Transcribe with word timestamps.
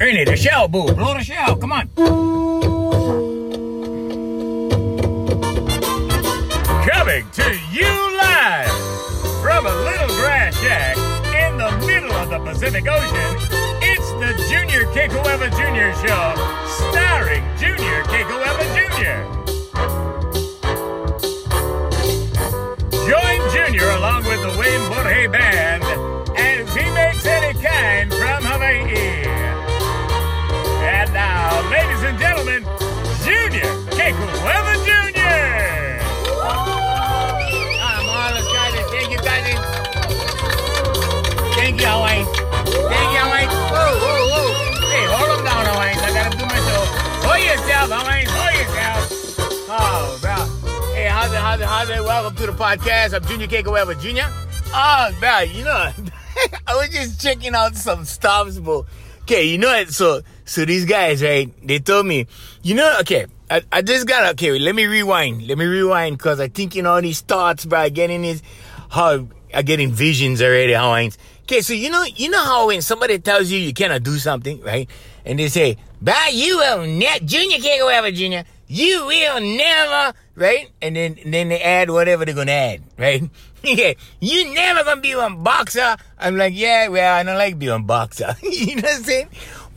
Ernie, 0.00 0.24
the 0.24 0.36
shell, 0.36 0.68
boo. 0.68 0.92
Blow 0.94 1.14
the 1.14 1.24
shell. 1.24 1.56
Come 1.56 1.72
on. 1.72 1.88
Coming 6.86 7.26
to 7.32 7.58
you 7.72 7.90
live 8.16 8.70
from 9.42 9.66
a 9.66 9.74
little 9.74 10.06
grass 10.18 10.56
shack 10.60 10.96
in 11.34 11.58
the 11.58 11.86
middle 11.86 12.12
of 12.12 12.30
the 12.30 12.38
Pacific 12.38 12.86
Ocean. 12.86 13.36
It's 13.82 14.10
the 14.22 14.34
Junior 14.48 14.84
Kekuewa 14.94 15.50
Jr. 15.50 15.90
Show, 16.06 16.34
starring 16.90 17.42
Junior 17.58 18.02
Kekuewa 18.04 18.64
Jr. 18.74 19.18
Join 23.08 23.50
Junior 23.50 23.90
along 23.96 24.24
with 24.26 24.40
the 24.42 24.56
Wayne 24.60 24.86
Borje 24.92 25.32
Band 25.32 25.82
as 26.38 26.74
he 26.74 26.90
makes 26.92 27.26
any 27.26 27.52
kind 27.60 28.12
from 28.14 28.42
Hawaii. 28.44 29.47
Ladies 31.70 32.02
and 32.02 32.18
gentlemen, 32.18 32.62
Junior 33.24 33.68
Kekuewa 33.92 34.74
Jr. 34.86 36.00
I'm 37.80 38.08
all 38.08 38.34
excited. 38.36 38.84
Thank 38.88 39.10
you, 39.12 39.18
guys. 39.18 39.44
Thank 41.56 41.80
you, 41.80 41.86
Hawaii. 41.86 42.24
Thank 42.24 43.08
you, 43.12 43.20
Hawaii. 43.20 43.46
Whoa, 43.46 43.90
whoa, 44.00 44.32
whoa. 44.32 44.48
Hey, 44.88 45.04
hold 45.12 45.28
them 45.38 45.44
down, 45.44 45.64
Hawaii. 45.66 45.92
I 45.92 46.08
gotta 46.16 46.38
do 46.38 46.44
my 46.46 46.56
show. 46.56 46.82
Hold 47.28 47.42
yourself, 47.44 47.88
Hawaii. 47.92 48.24
Hold 48.26 48.54
yourself. 48.60 49.00
Oh, 49.70 50.18
bro. 50.22 50.94
Hey, 50.94 51.08
how's 51.08 51.32
it, 51.32 51.36
how's 51.38 51.60
it, 51.60 51.66
how's 51.66 51.88
it? 51.90 52.02
Welcome 52.02 52.36
to 52.36 52.46
the 52.46 52.52
podcast. 52.52 53.12
I'm 53.14 53.24
Junior 53.24 53.46
Kekuewa 53.46 53.94
Jr. 54.00 54.30
Oh, 54.74 55.10
bro, 55.20 55.40
you 55.40 55.64
know, 55.64 55.92
I 56.66 56.74
was 56.76 56.88
just 56.90 57.20
checking 57.20 57.54
out 57.54 57.74
some 57.76 58.04
stuff, 58.06 58.48
but 58.62 58.84
okay, 59.22 59.44
you 59.44 59.58
know 59.58 59.74
it. 59.74 59.90
So, 59.92 60.22
so 60.48 60.64
these 60.64 60.86
guys, 60.86 61.22
right? 61.22 61.52
They 61.66 61.78
told 61.78 62.06
me, 62.06 62.26
you 62.62 62.74
know, 62.74 62.96
okay, 63.00 63.26
I, 63.50 63.62
I 63.70 63.82
just 63.82 64.06
got 64.06 64.32
okay. 64.32 64.58
Let 64.58 64.74
me 64.74 64.86
rewind. 64.86 65.46
Let 65.46 65.58
me 65.58 65.66
rewind 65.66 66.16
because 66.16 66.40
I 66.40 66.48
think 66.48 66.74
you 66.74 66.82
know 66.82 67.00
these 67.00 67.20
thoughts, 67.20 67.66
bro. 67.66 67.90
Getting 67.90 68.22
these, 68.22 68.42
how 68.88 69.28
I 69.52 69.62
getting 69.62 69.92
visions 69.92 70.40
already. 70.40 70.72
How 70.72 70.90
I, 70.90 71.10
okay, 71.42 71.60
so 71.60 71.74
you 71.74 71.90
know, 71.90 72.02
you 72.02 72.30
know 72.30 72.42
how 72.42 72.68
when 72.68 72.80
somebody 72.80 73.18
tells 73.18 73.50
you 73.50 73.58
you 73.58 73.74
cannot 73.74 74.02
do 74.02 74.16
something, 74.16 74.60
right? 74.62 74.88
And 75.26 75.38
they 75.38 75.48
say, 75.48 75.76
"Bah, 76.00 76.28
you 76.32 76.56
will 76.56 76.86
net 76.86 77.26
Junior 77.26 77.58
can't 77.58 77.80
go 77.80 77.88
ever, 77.88 78.10
Junior. 78.10 78.44
You 78.68 79.04
will 79.04 79.40
never, 79.40 80.16
right?" 80.34 80.70
And 80.80 80.96
then 80.96 81.18
and 81.22 81.34
then 81.34 81.50
they 81.50 81.60
add 81.60 81.90
whatever 81.90 82.24
they're 82.24 82.34
gonna 82.34 82.52
add, 82.52 82.82
right? 82.96 83.22
yeah, 83.62 83.94
you 84.20 84.54
never 84.54 84.84
gonna 84.84 85.00
be 85.00 85.12
a 85.12 85.30
boxer. 85.30 85.96
I'm 86.18 86.36
like, 86.36 86.54
yeah, 86.54 86.88
well, 86.88 87.14
I 87.14 87.22
don't 87.22 87.36
like 87.36 87.58
being 87.58 87.72
a 87.72 87.78
boxer. 87.78 88.36
you 88.42 88.76
know 88.76 88.82
what 88.82 88.96
I'm 88.96 89.02
saying? 89.02 89.28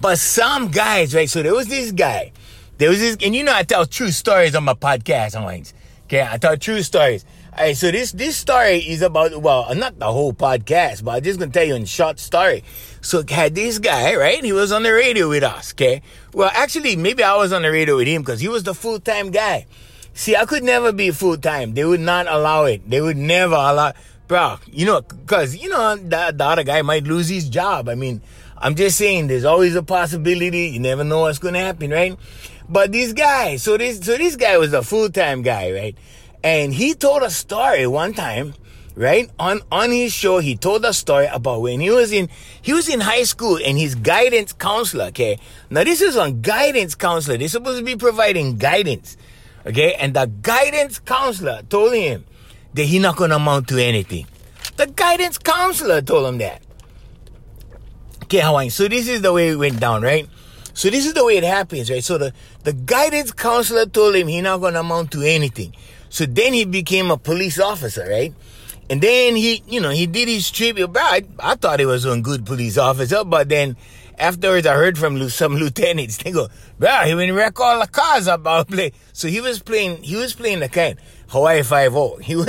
But 0.02 0.18
some 0.18 0.70
guys, 0.70 1.14
right? 1.14 1.30
So 1.30 1.44
there 1.44 1.54
was 1.54 1.68
this 1.68 1.92
guy. 1.92 2.32
There 2.80 2.90
was 2.90 3.00
this, 3.00 3.18
and 3.24 3.36
you 3.36 3.44
know, 3.44 3.54
I 3.54 3.62
tell 3.62 3.86
true 3.86 4.10
stories 4.10 4.56
on 4.56 4.64
my 4.64 4.74
podcast, 4.74 5.36
Hines. 5.40 5.76
Okay, 6.06 6.28
I 6.28 6.38
tell 6.38 6.58
true 6.58 6.82
stories. 6.82 7.24
All 7.54 7.66
right, 7.66 7.78
so 7.78 7.92
this 7.92 8.12
this 8.12 8.36
story 8.36 8.78
is 8.78 9.04
about 9.04 9.40
well, 9.40 9.74
not 9.76 10.00
the 10.00 10.12
whole 10.12 10.34
podcast, 10.34 11.04
but 11.04 11.18
I'm 11.18 11.24
just 11.24 11.38
gonna 11.40 11.52
tell 11.52 11.66
you 11.66 11.76
in 11.76 11.86
short 11.86 12.20
story. 12.20 12.64
So 13.02 13.24
had 13.30 13.54
this 13.54 13.78
guy, 13.78 14.16
right? 14.16 14.44
He 14.44 14.52
was 14.54 14.72
on 14.72 14.82
the 14.82 14.92
radio 14.92 15.30
with 15.30 15.44
us. 15.44 15.72
Okay, 15.74 16.02
well, 16.34 16.50
actually, 16.52 16.96
maybe 16.96 17.22
I 17.22 17.36
was 17.36 17.54
on 17.54 17.62
the 17.62 17.72
radio 17.72 17.98
with 17.98 18.08
him 18.08 18.24
because 18.24 18.40
he 18.40 18.48
was 18.48 18.64
the 18.64 18.74
full 18.74 19.00
time 19.00 19.30
guy. 19.30 19.68
See, 20.14 20.36
I 20.36 20.46
could 20.46 20.64
never 20.64 20.92
be 20.92 21.12
full 21.12 21.38
time. 21.38 21.76
They 21.76 21.86
would 21.86 22.00
not 22.00 22.26
allow 22.28 22.66
it. 22.66 22.90
They 22.90 23.02
would 23.02 23.18
never 23.18 23.54
allow, 23.54 23.94
bro. 24.28 24.58
You 24.66 24.88
know, 24.88 25.02
because 25.02 25.56
you 25.56 25.70
know 25.70 25.96
the, 25.96 26.34
the 26.36 26.44
other 26.44 26.64
guy 26.64 26.82
might 26.82 27.04
lose 27.04 27.30
his 27.30 27.48
job. 27.48 27.88
I 27.90 27.96
mean, 27.96 28.22
I'm 28.62 28.76
just 28.76 28.96
saying, 28.96 29.26
there's 29.26 29.44
always 29.44 29.76
a 29.76 29.82
possibility. 29.82 30.70
You 30.70 30.80
never 30.80 31.04
know 31.04 31.22
what's 31.22 31.40
gonna 31.40 31.60
happen, 31.60 31.90
right? 31.90 32.16
But 32.70 32.92
this 32.92 33.12
guy, 33.12 33.56
so 33.56 33.76
this, 33.76 34.00
so 34.00 34.18
this 34.18 34.36
guy 34.36 34.58
was 34.60 34.72
a 34.74 34.84
full 34.84 35.10
time 35.10 35.42
guy, 35.42 35.72
right? 35.72 35.98
And 36.44 36.72
he 36.72 36.94
told 36.94 37.24
a 37.24 37.32
story 37.32 37.88
one 37.88 38.14
time, 38.14 38.54
right? 38.96 39.32
On 39.40 39.62
on 39.72 39.90
his 39.90 40.14
show, 40.14 40.38
he 40.38 40.56
told 40.56 40.86
a 40.86 40.94
story 40.94 41.26
about 41.26 41.62
when 41.62 41.80
he 41.80 41.90
was 41.90 42.12
in 42.12 42.30
he 42.62 42.72
was 42.72 42.88
in 42.88 43.00
high 43.00 43.24
school 43.24 43.58
and 43.66 43.80
his 43.80 43.96
guidance 43.96 44.54
counselor. 44.54 45.06
Okay, 45.06 45.40
now 45.72 45.84
this 45.84 46.02
is 46.02 46.16
on 46.16 46.42
guidance 46.42 46.94
counselor. 46.94 47.38
They're 47.38 47.48
supposed 47.48 47.80
to 47.80 47.86
be 47.86 47.96
providing 47.96 48.58
guidance. 48.58 49.18
Okay, 49.66 49.96
and 49.96 50.14
the 50.14 50.28
guidance 50.42 51.00
counselor 51.00 51.64
told 51.68 51.94
him 51.94 52.26
that 52.76 52.84
he 52.84 53.00
not 53.00 53.16
gonna 53.16 53.38
amount 53.38 53.68
to 53.70 53.84
anything. 53.84 54.28
The 54.78 54.86
guidance 54.86 55.40
counselor 55.40 56.02
told 56.02 56.28
him 56.28 56.38
that. 56.40 56.62
Okay, 58.32 58.40
Hawaiian. 58.40 58.70
So 58.72 58.88
this 58.88 59.10
is 59.10 59.22
the 59.22 59.34
way 59.34 59.50
it 59.50 59.58
went 59.58 59.82
down, 59.82 60.04
right? 60.04 60.26
So 60.74 60.90
this 60.90 61.06
is 61.06 61.14
the 61.14 61.26
way 61.26 61.36
it 61.36 61.44
happens, 61.44 61.92
right? 61.92 62.02
So 62.02 62.18
the, 62.18 62.32
the 62.64 62.72
guidance 62.72 63.34
counselor 63.34 63.86
told 63.86 64.16
him 64.16 64.30
he 64.30 64.40
not 64.40 64.62
gonna 64.62 64.80
amount 64.80 65.12
to 65.12 65.22
anything. 65.22 65.74
So 66.08 66.26
then 66.26 66.54
he 66.54 66.64
became 66.64 67.12
a 67.12 67.18
police 67.18 67.60
officer, 67.60 68.08
right? 68.10 68.34
And 68.90 69.02
then 69.02 69.36
he, 69.36 69.62
you 69.68 69.82
know, 69.82 69.90
he 69.90 70.08
did 70.08 70.30
his 70.30 70.50
trip. 70.50 70.78
I, 70.96 71.26
I 71.40 71.56
thought 71.56 71.82
he 71.82 71.86
was 71.86 72.06
a 72.06 72.18
good 72.22 72.46
police 72.46 72.78
officer, 72.78 73.26
but 73.26 73.50
then 73.50 73.76
afterwards 74.18 74.66
I 74.66 74.76
heard 74.76 74.98
from 74.98 75.28
some 75.28 75.56
lieutenants. 75.58 76.16
They 76.16 76.32
go, 76.32 76.48
bro, 76.80 77.02
he 77.04 77.14
went 77.14 77.34
wreck 77.34 77.60
all 77.60 77.82
the 77.82 77.88
cars 77.88 78.28
about 78.28 78.70
play. 78.70 78.94
So 79.12 79.28
he 79.28 79.42
was 79.42 79.60
playing, 79.62 80.04
he 80.04 80.16
was 80.16 80.34
playing 80.34 80.62
the 80.62 80.70
kind 80.70 80.98
Hawaii 81.32 81.64
Five 81.64 81.96
oh. 81.96 82.02
O. 82.16 82.18
He 82.18 82.36
was, 82.36 82.48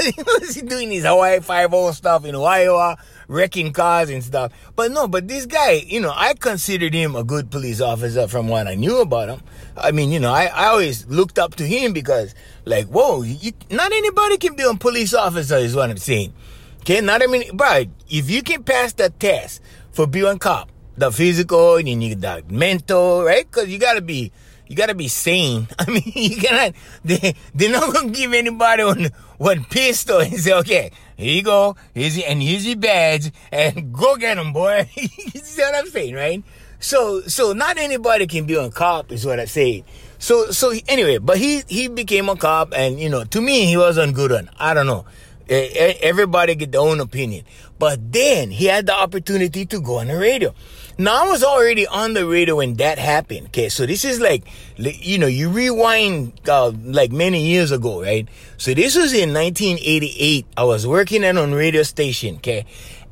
doing 0.67 0.91
his 0.91 1.05
Hawaii 1.05 1.39
Five 1.41 1.73
O 1.73 1.93
stuff 1.93 2.25
in 2.25 2.35
Hawaii, 2.35 2.97
wrecking 3.29 3.73
cars 3.73 4.11
and 4.11 4.25
stuff. 4.25 4.53
But 4.75 4.91
no, 4.91 5.07
but 5.07 5.29
this 5.29 5.47
guy, 5.47 5.85
you 5.87 6.01
know, 6.01 6.13
I 6.15 6.35
considered 6.35 6.93
him 6.93 7.15
a 7.15 7.23
good 7.23 7.51
police 7.51 7.81
officer 7.81 8.27
from 8.27 8.49
what 8.49 8.67
I 8.67 8.75
knew 8.75 9.01
about 9.01 9.29
him. 9.29 9.41
I 9.77 9.93
mean, 9.93 10.11
you 10.11 10.19
know, 10.19 10.33
I, 10.33 10.47
I 10.47 10.67
always 10.67 11.07
looked 11.07 11.39
up 11.39 11.55
to 11.57 11.67
him 11.67 11.93
because, 11.93 12.35
like, 12.65 12.87
whoa, 12.87 13.23
you, 13.23 13.53
not 13.71 13.93
anybody 13.93 14.37
can 14.39 14.57
be 14.57 14.65
a 14.65 14.75
police 14.75 15.15
officer, 15.15 15.57
is 15.57 15.77
what 15.77 15.89
I'm 15.89 15.97
saying. 15.97 16.33
Okay, 16.81 17.01
not 17.01 17.23
I 17.23 17.27
mean, 17.27 17.57
bro, 17.57 17.85
if 18.11 18.29
you 18.29 18.43
can 18.43 18.65
pass 18.65 18.93
the 18.95 19.11
test 19.11 19.63
for 19.93 20.09
being 20.09 20.27
a 20.27 20.39
cop, 20.39 20.69
the 20.97 21.13
physical, 21.13 21.77
and 21.77 21.89
you 21.89 21.95
need 21.95 22.21
the 22.21 22.43
mental, 22.51 23.23
right? 23.23 23.49
Because 23.49 23.69
you 23.69 23.79
gotta 23.79 24.01
be, 24.01 24.33
you 24.73 24.77
gotta 24.77 24.95
be 24.95 25.09
sane. 25.09 25.69
I 25.79 25.85
mean, 25.85 26.03
you 26.07 26.39
cannot. 26.39 26.73
They 27.05 27.35
they're 27.55 27.71
not 27.71 27.93
gonna 27.93 28.09
give 28.09 28.33
anybody 28.33 28.85
one 28.85 29.11
one 29.37 29.65
pistol 29.65 30.21
and 30.21 30.33
say, 30.33 30.55
okay, 30.55 30.91
here 31.15 31.35
you 31.35 31.43
go, 31.43 31.77
here's 31.95 32.17
your, 32.17 32.27
and 32.27 32.43
here's 32.43 32.67
your 32.67 32.77
badge, 32.77 33.31
and 33.53 33.93
go 33.93 34.17
get 34.17 34.39
him, 34.39 34.55
boy. 34.55 34.89
you 34.97 35.09
see 35.41 35.61
what 35.61 35.75
I'm 35.75 35.89
saying, 35.89 36.15
right? 36.15 36.43
So 36.81 37.21
so 37.23 37.53
not 37.53 37.77
anybody 37.77 38.27
can 38.27 38.47
be 38.47 38.55
a 38.55 38.71
cop, 38.71 39.13
is 39.13 39.27
what 39.27 39.39
I 39.39 39.45
say. 39.45 39.85
So 40.19 40.51
so 40.53 40.73
anyway, 40.89 41.19
but 41.19 41.37
he 41.37 41.65
he 41.69 41.89
became 41.89 42.31
a 42.31 42.37
cop, 42.37 42.73
and 42.75 42.99
you 42.99 43.11
know, 43.11 43.25
to 43.25 43.43
me, 43.43 43.67
he 43.67 43.77
wasn't 43.77 44.15
good 44.15 44.33
on. 44.33 44.49
I 44.59 44.73
don't 44.73 44.87
know. 44.87 45.05
Everybody 45.51 46.55
get 46.55 46.73
their 46.73 46.81
own 46.81 46.99
opinion. 47.01 47.45
But 47.79 48.11
then 48.11 48.51
he 48.51 48.67
had 48.67 48.87
the 48.87 48.95
opportunity 48.95 49.67
to 49.67 49.81
go 49.83 49.99
on 49.99 50.07
the 50.07 50.17
radio. 50.17 50.55
Now 50.99 51.25
I 51.25 51.31
was 51.31 51.43
already 51.43 51.87
on 51.87 52.13
the 52.13 52.27
radio 52.27 52.57
when 52.57 52.75
that 52.75 52.99
happened. 52.99 53.47
Okay, 53.47 53.71
so 53.71 53.87
this 53.87 54.05
is 54.05 54.21
like, 54.21 54.45
you 54.77 55.19
know, 55.19 55.27
you 55.27 55.49
rewind 55.49 56.39
uh, 56.49 56.71
like 56.71 57.11
many 57.11 57.47
years 57.47 57.73
ago, 57.73 58.03
right? 58.03 58.29
So 58.59 58.75
this 58.75 58.95
was 58.95 59.15
in 59.15 59.33
1988. 59.33 60.47
I 60.57 60.65
was 60.65 60.87
working 60.87 61.25
at 61.25 61.37
a 61.37 61.47
radio 61.47 61.83
station. 61.83 62.37
Okay, 62.37 62.67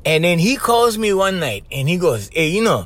and 0.05 0.23
then 0.23 0.37
he 0.37 0.57
calls 0.57 0.97
me 0.97 1.11
one 1.13 1.39
night 1.39 1.65
and 1.71 1.89
he 1.89 1.97
goes, 1.97 2.29
"Hey, 2.31 2.49
you 2.49 2.63
know, 2.63 2.85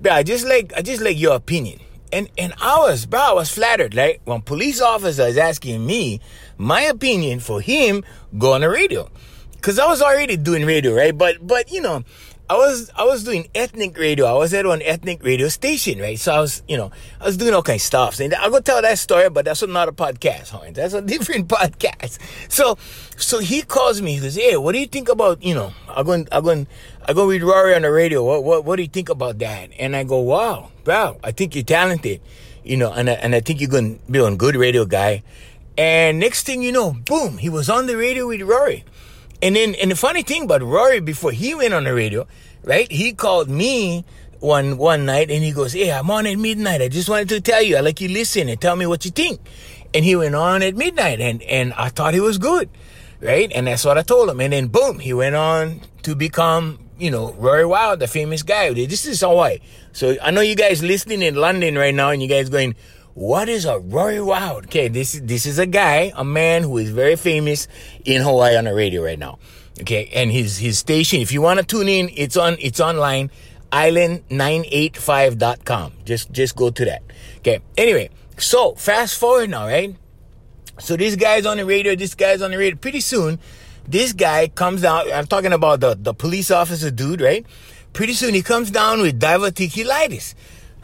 bro, 0.00 0.12
I 0.12 0.22
just 0.24 0.44
like 0.44 0.72
I 0.76 0.82
just 0.82 1.02
like 1.02 1.18
your 1.18 1.36
opinion." 1.36 1.78
And 2.12 2.28
and 2.36 2.52
I 2.60 2.78
was, 2.78 3.06
bro, 3.06 3.20
I 3.20 3.32
was 3.32 3.50
flattered. 3.50 3.94
Like 3.94 4.22
when 4.24 4.42
police 4.42 4.80
officer 4.80 5.22
is 5.22 5.38
asking 5.38 5.86
me 5.86 6.20
my 6.58 6.82
opinion 6.82 7.38
for 7.38 7.60
him 7.60 8.02
go 8.36 8.54
on 8.54 8.62
the 8.62 8.68
radio, 8.68 9.08
because 9.52 9.78
I 9.78 9.86
was 9.86 10.02
already 10.02 10.36
doing 10.36 10.66
radio, 10.66 10.94
right? 10.94 11.16
But 11.16 11.46
but 11.46 11.70
you 11.70 11.80
know. 11.80 12.02
I 12.50 12.56
was 12.56 12.90
I 12.94 13.04
was 13.04 13.24
doing 13.24 13.48
ethnic 13.54 13.96
radio. 13.96 14.26
I 14.26 14.34
was 14.34 14.52
at 14.52 14.66
an 14.66 14.82
ethnic 14.82 15.24
radio 15.24 15.48
station, 15.48 15.98
right? 16.00 16.18
So 16.18 16.32
I 16.34 16.40
was, 16.40 16.62
you 16.68 16.76
know, 16.76 16.90
I 17.20 17.24
was 17.24 17.36
doing 17.36 17.54
all 17.54 17.62
kind 17.62 17.76
of 17.76 17.82
stuff. 17.82 18.20
And 18.20 18.34
I'm 18.34 18.50
gonna 18.50 18.62
tell 18.62 18.82
that 18.82 18.98
story, 18.98 19.30
but 19.30 19.44
that's 19.44 19.62
another 19.62 19.92
podcast, 19.92 20.50
Horns. 20.50 20.76
That's 20.76 20.92
a 20.92 21.00
different 21.14 21.48
podcast. 21.48 22.18
So 22.50 22.76
so 23.16 23.38
he 23.38 23.62
calls 23.62 24.02
me, 24.02 24.14
he 24.14 24.20
goes, 24.20 24.34
Hey, 24.34 24.56
what 24.56 24.72
do 24.72 24.80
you 24.80 24.86
think 24.86 25.08
about, 25.08 25.42
you 25.42 25.54
know, 25.54 25.72
I'm 25.88 26.04
going 26.04 26.28
I'm 26.30 26.44
going 26.44 26.66
I'm 27.06 27.14
going 27.14 27.28
with 27.28 27.42
Rory 27.42 27.74
on 27.74 27.82
the 27.82 27.90
radio. 27.90 28.22
What 28.24 28.44
what 28.44 28.64
what 28.64 28.76
do 28.76 28.82
you 28.82 28.88
think 28.88 29.08
about 29.08 29.38
that? 29.38 29.70
And 29.78 29.96
I 29.96 30.04
go, 30.04 30.20
Wow, 30.20 30.72
wow, 30.84 31.16
I 31.24 31.32
think 31.32 31.54
you're 31.54 31.64
talented. 31.64 32.20
You 32.64 32.76
know, 32.76 32.92
and 32.92 33.08
I, 33.08 33.14
and 33.14 33.34
I 33.34 33.40
think 33.40 33.60
you're 33.60 33.70
gonna 33.70 33.96
be 34.10 34.18
a 34.18 34.36
good 34.36 34.56
radio 34.56 34.84
guy. 34.84 35.22
And 35.78 36.18
next 36.18 36.44
thing 36.44 36.62
you 36.62 36.70
know, 36.70 36.92
boom, 36.92 37.38
he 37.38 37.48
was 37.48 37.70
on 37.70 37.86
the 37.86 37.96
radio 37.96 38.28
with 38.28 38.42
Rory. 38.42 38.84
And 39.42 39.56
then, 39.56 39.74
and 39.74 39.90
the 39.90 39.96
funny 39.96 40.22
thing 40.22 40.44
about 40.44 40.62
Rory, 40.62 41.00
before 41.00 41.32
he 41.32 41.54
went 41.54 41.74
on 41.74 41.84
the 41.84 41.92
radio, 41.92 42.26
right? 42.62 42.90
He 42.90 43.12
called 43.12 43.50
me 43.50 44.04
one 44.38 44.76
one 44.76 45.04
night 45.04 45.30
and 45.30 45.42
he 45.42 45.52
goes, 45.52 45.72
"Hey, 45.72 45.90
I'm 45.90 46.10
on 46.10 46.26
at 46.26 46.38
midnight. 46.38 46.80
I 46.80 46.88
just 46.88 47.08
wanted 47.08 47.28
to 47.30 47.40
tell 47.40 47.62
you. 47.62 47.76
I 47.76 47.80
like 47.80 48.00
you 48.00 48.08
listen 48.08 48.48
and 48.48 48.60
tell 48.60 48.76
me 48.76 48.86
what 48.86 49.04
you 49.04 49.10
think." 49.10 49.40
And 49.94 50.04
he 50.04 50.16
went 50.16 50.34
on 50.34 50.62
at 50.62 50.76
midnight, 50.76 51.20
and 51.20 51.42
and 51.42 51.72
I 51.74 51.88
thought 51.88 52.14
he 52.14 52.20
was 52.20 52.38
good, 52.38 52.70
right? 53.20 53.50
And 53.52 53.66
that's 53.66 53.84
what 53.84 53.98
I 53.98 54.02
told 54.02 54.30
him. 54.30 54.40
And 54.40 54.52
then 54.52 54.68
boom, 54.68 55.00
he 55.00 55.12
went 55.12 55.34
on 55.34 55.80
to 56.02 56.14
become, 56.14 56.78
you 56.98 57.10
know, 57.10 57.32
Rory 57.32 57.66
Wild, 57.66 58.00
the 58.00 58.06
famous 58.06 58.42
guy. 58.42 58.72
This 58.72 59.06
is 59.06 59.20
Hawaii. 59.20 59.58
So 59.92 60.16
I 60.22 60.30
know 60.30 60.40
you 60.40 60.54
guys 60.54 60.82
listening 60.82 61.22
in 61.22 61.34
London 61.34 61.76
right 61.76 61.94
now 61.94 62.10
and 62.10 62.22
you 62.22 62.28
guys 62.28 62.48
going, 62.48 62.74
what 63.14 63.48
is 63.48 63.64
a 63.64 63.78
Rory 63.78 64.20
Wild? 64.20 64.64
Okay, 64.64 64.88
this 64.88 65.14
is 65.14 65.22
this 65.22 65.46
is 65.46 65.58
a 65.58 65.66
guy, 65.66 66.12
a 66.16 66.24
man 66.24 66.62
who 66.62 66.76
is 66.78 66.90
very 66.90 67.16
famous 67.16 67.68
in 68.04 68.22
Hawaii 68.22 68.56
on 68.56 68.64
the 68.64 68.74
radio 68.74 69.02
right 69.02 69.18
now. 69.18 69.38
Okay, 69.80 70.10
and 70.14 70.30
his 70.30 70.58
his 70.58 70.78
station, 70.78 71.20
if 71.20 71.32
you 71.32 71.42
want 71.42 71.58
to 71.60 71.66
tune 71.66 71.88
in, 71.88 72.10
it's 72.14 72.36
on 72.36 72.56
it's 72.58 72.80
online, 72.80 73.30
island985.com. 73.70 75.92
Just 76.04 76.32
just 76.32 76.56
go 76.56 76.70
to 76.70 76.84
that. 76.84 77.02
Okay. 77.38 77.60
Anyway, 77.76 78.10
so 78.38 78.74
fast 78.74 79.18
forward 79.18 79.50
now, 79.50 79.66
right? 79.66 79.96
So 80.78 80.96
this 80.96 81.16
guy's 81.16 81.44
on 81.46 81.58
the 81.58 81.64
radio, 81.64 81.94
this 81.94 82.14
guy's 82.14 82.42
on 82.42 82.50
the 82.50 82.58
radio. 82.58 82.76
Pretty 82.76 83.00
soon, 83.00 83.38
this 83.86 84.12
guy 84.12 84.48
comes 84.48 84.84
out. 84.84 85.10
I'm 85.12 85.26
talking 85.26 85.52
about 85.52 85.80
the, 85.80 85.96
the 85.98 86.14
police 86.14 86.50
officer 86.50 86.90
dude, 86.90 87.20
right? 87.20 87.46
Pretty 87.92 88.14
soon 88.14 88.34
he 88.34 88.42
comes 88.42 88.70
down 88.70 89.00
with 89.00 89.20
diverticulitis. 89.20 90.34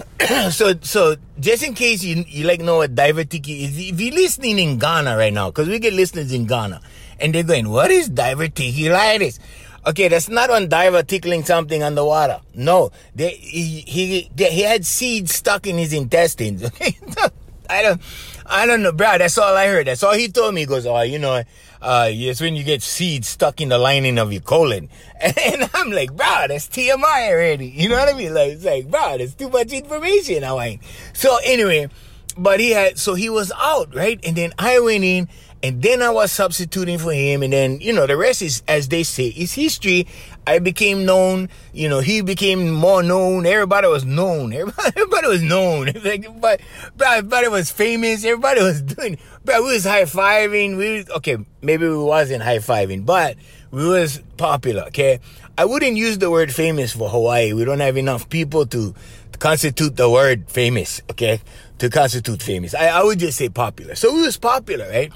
so 0.50 0.74
so 0.82 1.16
just 1.38 1.62
in 1.62 1.74
case 1.74 2.02
you 2.02 2.24
you 2.28 2.44
like 2.44 2.60
know 2.60 2.78
what 2.78 2.94
diverticulitis 2.94 3.64
is, 3.64 3.78
if 3.78 4.00
you're 4.00 4.14
listening 4.14 4.58
in 4.58 4.78
Ghana 4.78 5.16
right 5.16 5.32
now, 5.32 5.50
because 5.50 5.68
we 5.68 5.78
get 5.78 5.92
listeners 5.92 6.32
in 6.32 6.46
Ghana, 6.46 6.80
and 7.20 7.34
they're 7.34 7.42
going, 7.42 7.68
"What 7.68 7.90
is 7.90 8.10
diverticulitis?" 8.10 9.38
Okay, 9.86 10.08
that's 10.08 10.28
not 10.28 10.50
on 10.50 10.68
diver 10.68 11.02
tickling 11.02 11.44
something 11.44 11.82
underwater. 11.82 12.40
No, 12.54 12.90
they, 13.14 13.30
he 13.30 13.80
he 13.86 14.30
he 14.36 14.62
had 14.62 14.84
seeds 14.84 15.34
stuck 15.34 15.66
in 15.66 15.78
his 15.78 15.92
intestines. 15.92 16.62
I 17.70 17.82
don't 17.82 18.00
I 18.48 18.66
don't 18.66 18.82
know, 18.82 18.92
bro. 18.92 19.18
That's 19.18 19.36
all 19.38 19.54
I 19.54 19.66
heard. 19.66 19.86
That's 19.86 20.02
all 20.02 20.14
he 20.14 20.28
told 20.28 20.54
me. 20.54 20.62
He 20.62 20.66
goes, 20.66 20.86
"Oh, 20.86 21.02
you 21.02 21.18
know, 21.18 21.42
uh, 21.80 22.08
it's 22.10 22.40
when 22.40 22.56
you 22.56 22.64
get 22.64 22.82
seeds 22.82 23.28
stuck 23.28 23.60
in 23.60 23.68
the 23.68 23.78
lining 23.78 24.18
of 24.18 24.32
your 24.32 24.42
colon. 24.42 24.88
And 25.20 25.68
I'm 25.74 25.90
like, 25.90 26.12
bro, 26.12 26.46
that's 26.48 26.68
TMI 26.68 27.30
already. 27.30 27.66
You 27.66 27.88
know 27.88 27.96
what 27.96 28.14
I 28.14 28.16
mean? 28.16 28.34
Like, 28.34 28.52
it's 28.52 28.64
like, 28.64 28.88
bro, 28.90 29.18
that's 29.18 29.34
too 29.34 29.48
much 29.48 29.72
information. 29.72 30.44
I 30.44 30.66
ain't. 30.66 30.82
So 31.12 31.38
anyway, 31.44 31.88
but 32.36 32.60
he 32.60 32.70
had, 32.70 32.98
so 32.98 33.14
he 33.14 33.28
was 33.28 33.52
out, 33.56 33.94
right? 33.94 34.20
And 34.24 34.36
then 34.36 34.52
I 34.58 34.78
went 34.80 35.04
in 35.04 35.28
and 35.62 35.82
then 35.82 36.02
I 36.02 36.10
was 36.10 36.30
substituting 36.30 36.98
for 36.98 37.12
him. 37.12 37.42
And 37.42 37.52
then, 37.52 37.80
you 37.80 37.92
know, 37.92 38.06
the 38.06 38.16
rest 38.16 38.42
is, 38.42 38.62
as 38.68 38.88
they 38.88 39.02
say, 39.02 39.28
is 39.28 39.54
history. 39.54 40.06
I 40.48 40.60
became 40.60 41.04
known, 41.04 41.50
you 41.74 41.90
know, 41.90 42.00
he 42.00 42.22
became 42.22 42.70
more 42.70 43.02
known. 43.02 43.44
Everybody 43.44 43.86
was 43.86 44.06
known. 44.06 44.54
Everybody, 44.54 44.92
everybody 44.96 45.26
was 45.26 45.42
known. 45.42 45.92
but 46.40 46.60
everybody 46.98 47.48
was 47.48 47.70
famous. 47.70 48.24
Everybody 48.24 48.62
was 48.62 48.80
doing, 48.80 49.18
but 49.44 49.62
we 49.62 49.74
was 49.74 49.84
high 49.84 50.04
fiving. 50.04 50.78
We 50.78 50.96
was, 50.96 51.10
okay, 51.10 51.36
maybe 51.60 51.86
we 51.86 51.98
wasn't 51.98 52.42
high 52.42 52.60
fiving, 52.60 53.04
but 53.04 53.36
we 53.70 53.86
was 53.86 54.22
popular. 54.38 54.84
Okay. 54.84 55.20
I 55.58 55.66
wouldn't 55.66 55.98
use 55.98 56.16
the 56.16 56.30
word 56.30 56.50
famous 56.50 56.94
for 56.94 57.10
Hawaii. 57.10 57.52
We 57.52 57.66
don't 57.66 57.80
have 57.80 57.98
enough 57.98 58.30
people 58.30 58.64
to, 58.64 58.94
to 59.32 59.38
constitute 59.38 59.96
the 59.96 60.08
word 60.08 60.50
famous. 60.50 61.02
Okay. 61.10 61.42
To 61.80 61.90
constitute 61.90 62.42
famous. 62.42 62.74
I, 62.74 62.86
I 62.86 63.02
would 63.04 63.18
just 63.18 63.36
say 63.36 63.50
popular. 63.50 63.94
So 63.96 64.14
we 64.14 64.22
was 64.22 64.38
popular, 64.38 64.88
right? 64.88 65.12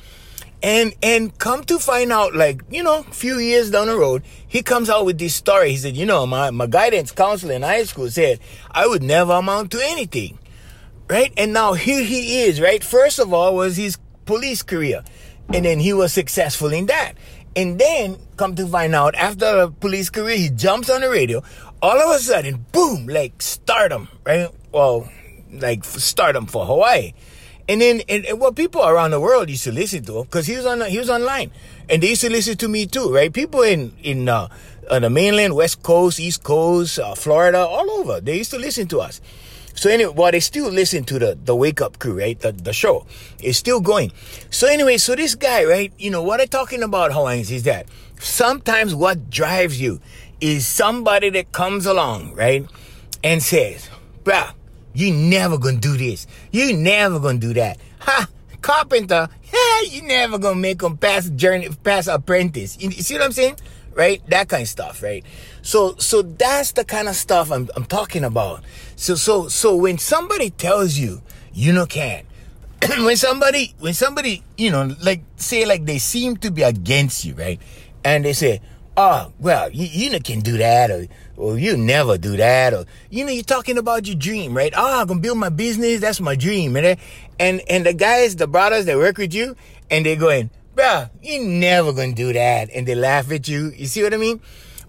And 0.62 0.94
and 1.02 1.36
come 1.38 1.64
to 1.64 1.78
find 1.80 2.12
out, 2.12 2.34
like, 2.34 2.62
you 2.70 2.84
know, 2.84 3.00
a 3.00 3.02
few 3.02 3.38
years 3.38 3.70
down 3.70 3.88
the 3.88 3.96
road, 3.96 4.22
he 4.46 4.62
comes 4.62 4.88
out 4.88 5.04
with 5.04 5.18
this 5.18 5.34
story. 5.34 5.70
He 5.72 5.76
said, 5.76 5.96
you 5.96 6.06
know, 6.06 6.24
my, 6.24 6.50
my 6.50 6.66
guidance 6.66 7.10
counselor 7.10 7.54
in 7.54 7.62
high 7.62 7.82
school 7.84 8.08
said 8.10 8.38
I 8.70 8.86
would 8.86 9.02
never 9.02 9.32
amount 9.32 9.72
to 9.72 9.80
anything. 9.82 10.38
Right? 11.08 11.32
And 11.36 11.52
now 11.52 11.72
here 11.72 12.02
he 12.04 12.42
is, 12.42 12.60
right? 12.60 12.82
First 12.82 13.18
of 13.18 13.34
all 13.34 13.56
was 13.56 13.76
his 13.76 13.98
police 14.24 14.62
career. 14.62 15.02
And 15.52 15.64
then 15.64 15.80
he 15.80 15.92
was 15.92 16.12
successful 16.12 16.72
in 16.72 16.86
that. 16.86 17.14
And 17.54 17.78
then 17.78 18.16
come 18.36 18.54
to 18.54 18.66
find 18.66 18.94
out 18.94 19.14
after 19.16 19.56
the 19.56 19.70
police 19.70 20.08
career, 20.10 20.36
he 20.36 20.48
jumps 20.48 20.88
on 20.88 21.00
the 21.00 21.10
radio. 21.10 21.42
All 21.82 21.98
of 21.98 22.16
a 22.16 22.18
sudden, 22.18 22.64
boom, 22.72 23.08
like 23.08 23.42
stardom, 23.42 24.08
right? 24.24 24.48
Well, 24.70 25.10
like 25.50 25.84
stardom 25.84 26.46
for 26.46 26.64
Hawaii. 26.64 27.12
And 27.68 27.80
then, 27.80 28.02
and, 28.08 28.26
and 28.26 28.40
what 28.40 28.56
people 28.56 28.82
around 28.82 29.12
the 29.12 29.20
world 29.20 29.48
used 29.48 29.64
to 29.64 29.72
listen 29.72 30.04
to, 30.04 30.24
because 30.24 30.46
he 30.46 30.56
was 30.56 30.66
on, 30.66 30.80
he 30.82 30.98
was 30.98 31.08
online, 31.08 31.52
and 31.88 32.02
they 32.02 32.10
used 32.10 32.22
to 32.22 32.30
listen 32.30 32.56
to 32.58 32.68
me 32.68 32.86
too, 32.86 33.14
right? 33.14 33.32
People 33.32 33.62
in 33.62 33.92
in 34.02 34.28
uh, 34.28 34.48
on 34.90 35.02
the 35.02 35.10
mainland, 35.10 35.54
West 35.54 35.82
Coast, 35.82 36.18
East 36.18 36.42
Coast, 36.42 36.98
uh, 36.98 37.14
Florida, 37.14 37.58
all 37.58 37.88
over, 37.90 38.20
they 38.20 38.38
used 38.38 38.50
to 38.50 38.58
listen 38.58 38.88
to 38.88 39.00
us. 39.00 39.20
So 39.74 39.88
anyway, 39.90 40.12
well, 40.14 40.30
they 40.32 40.40
still 40.40 40.70
listen 40.70 41.04
to 41.04 41.18
the 41.18 41.38
the 41.42 41.54
Wake 41.54 41.80
Up 41.80 41.98
Crew, 41.98 42.18
right? 42.18 42.38
The 42.38 42.52
the 42.52 42.72
show 42.72 43.06
is 43.40 43.56
still 43.58 43.80
going. 43.80 44.12
So 44.50 44.66
anyway, 44.66 44.98
so 44.98 45.14
this 45.14 45.34
guy, 45.34 45.64
right? 45.64 45.92
You 45.98 46.10
know 46.10 46.22
what 46.22 46.40
I'm 46.40 46.48
talking 46.48 46.82
about, 46.82 47.12
Hawaiians, 47.12 47.50
is 47.50 47.62
that 47.62 47.86
sometimes 48.18 48.94
what 48.94 49.30
drives 49.30 49.80
you 49.80 50.00
is 50.40 50.66
somebody 50.66 51.30
that 51.30 51.52
comes 51.52 51.86
along, 51.86 52.34
right, 52.34 52.66
and 53.22 53.42
says, 53.42 53.88
"Bruh." 54.24 54.52
You 54.94 55.12
never 55.12 55.58
gonna 55.58 55.78
do 55.78 55.96
this. 55.96 56.26
You 56.50 56.76
never 56.76 57.18
gonna 57.18 57.38
do 57.38 57.54
that. 57.54 57.78
Ha! 58.00 58.28
Carpenter, 58.60 59.28
yeah, 59.52 59.80
you 59.90 60.02
never 60.02 60.38
gonna 60.38 60.60
make 60.60 60.82
him 60.82 60.96
pass 60.96 61.28
journey, 61.30 61.68
pass 61.82 62.06
apprentice. 62.06 62.80
You, 62.80 62.90
see 62.92 63.14
what 63.14 63.24
I'm 63.24 63.32
saying? 63.32 63.56
Right? 63.94 64.22
That 64.28 64.48
kind 64.48 64.62
of 64.62 64.68
stuff, 64.68 65.02
right? 65.02 65.24
So, 65.60 65.96
so 65.98 66.22
that's 66.22 66.72
the 66.72 66.84
kind 66.84 67.08
of 67.08 67.16
stuff 67.16 67.50
I'm, 67.52 67.68
I'm 67.76 67.84
talking 67.84 68.24
about. 68.24 68.62
So, 68.96 69.16
so, 69.16 69.48
so 69.48 69.76
when 69.76 69.98
somebody 69.98 70.50
tells 70.50 70.96
you, 70.96 71.20
you 71.52 71.72
know, 71.72 71.84
can't, 71.84 72.26
when 72.98 73.16
somebody, 73.16 73.74
when 73.80 73.92
somebody, 73.92 74.42
you 74.56 74.70
know, 74.70 74.94
like, 75.02 75.22
say, 75.36 75.66
like 75.66 75.84
they 75.84 75.98
seem 75.98 76.36
to 76.38 76.50
be 76.50 76.62
against 76.62 77.24
you, 77.24 77.34
right? 77.34 77.60
And 78.04 78.24
they 78.24 78.32
say, 78.32 78.60
oh, 78.96 79.32
well, 79.38 79.70
you, 79.70 79.86
you 79.86 80.20
can 80.20 80.40
do 80.40 80.58
that, 80.58 80.90
or, 80.90 81.06
or 81.36 81.58
you 81.58 81.76
never 81.76 82.18
do 82.18 82.36
that, 82.36 82.74
or, 82.74 82.84
you 83.10 83.24
know, 83.24 83.30
you're 83.32 83.42
talking 83.42 83.78
about 83.78 84.06
your 84.06 84.16
dream, 84.16 84.56
right? 84.56 84.72
Oh, 84.76 85.00
I'm 85.00 85.06
gonna 85.06 85.20
build 85.20 85.38
my 85.38 85.48
business, 85.48 86.00
that's 86.00 86.20
my 86.20 86.34
dream, 86.34 86.76
and, 86.76 86.98
and, 87.38 87.62
and 87.68 87.86
the 87.86 87.94
guys, 87.94 88.36
the 88.36 88.46
brothers 88.46 88.84
that 88.86 88.96
work 88.96 89.18
with 89.18 89.32
you, 89.34 89.56
and 89.90 90.04
they're 90.04 90.16
going, 90.16 90.50
bruh, 90.74 91.10
you 91.22 91.42
never 91.42 91.92
gonna 91.92 92.12
do 92.12 92.32
that, 92.32 92.70
and 92.74 92.86
they 92.86 92.94
laugh 92.94 93.30
at 93.32 93.48
you, 93.48 93.72
you 93.76 93.86
see 93.86 94.02
what 94.02 94.14
I 94.14 94.18
mean? 94.18 94.40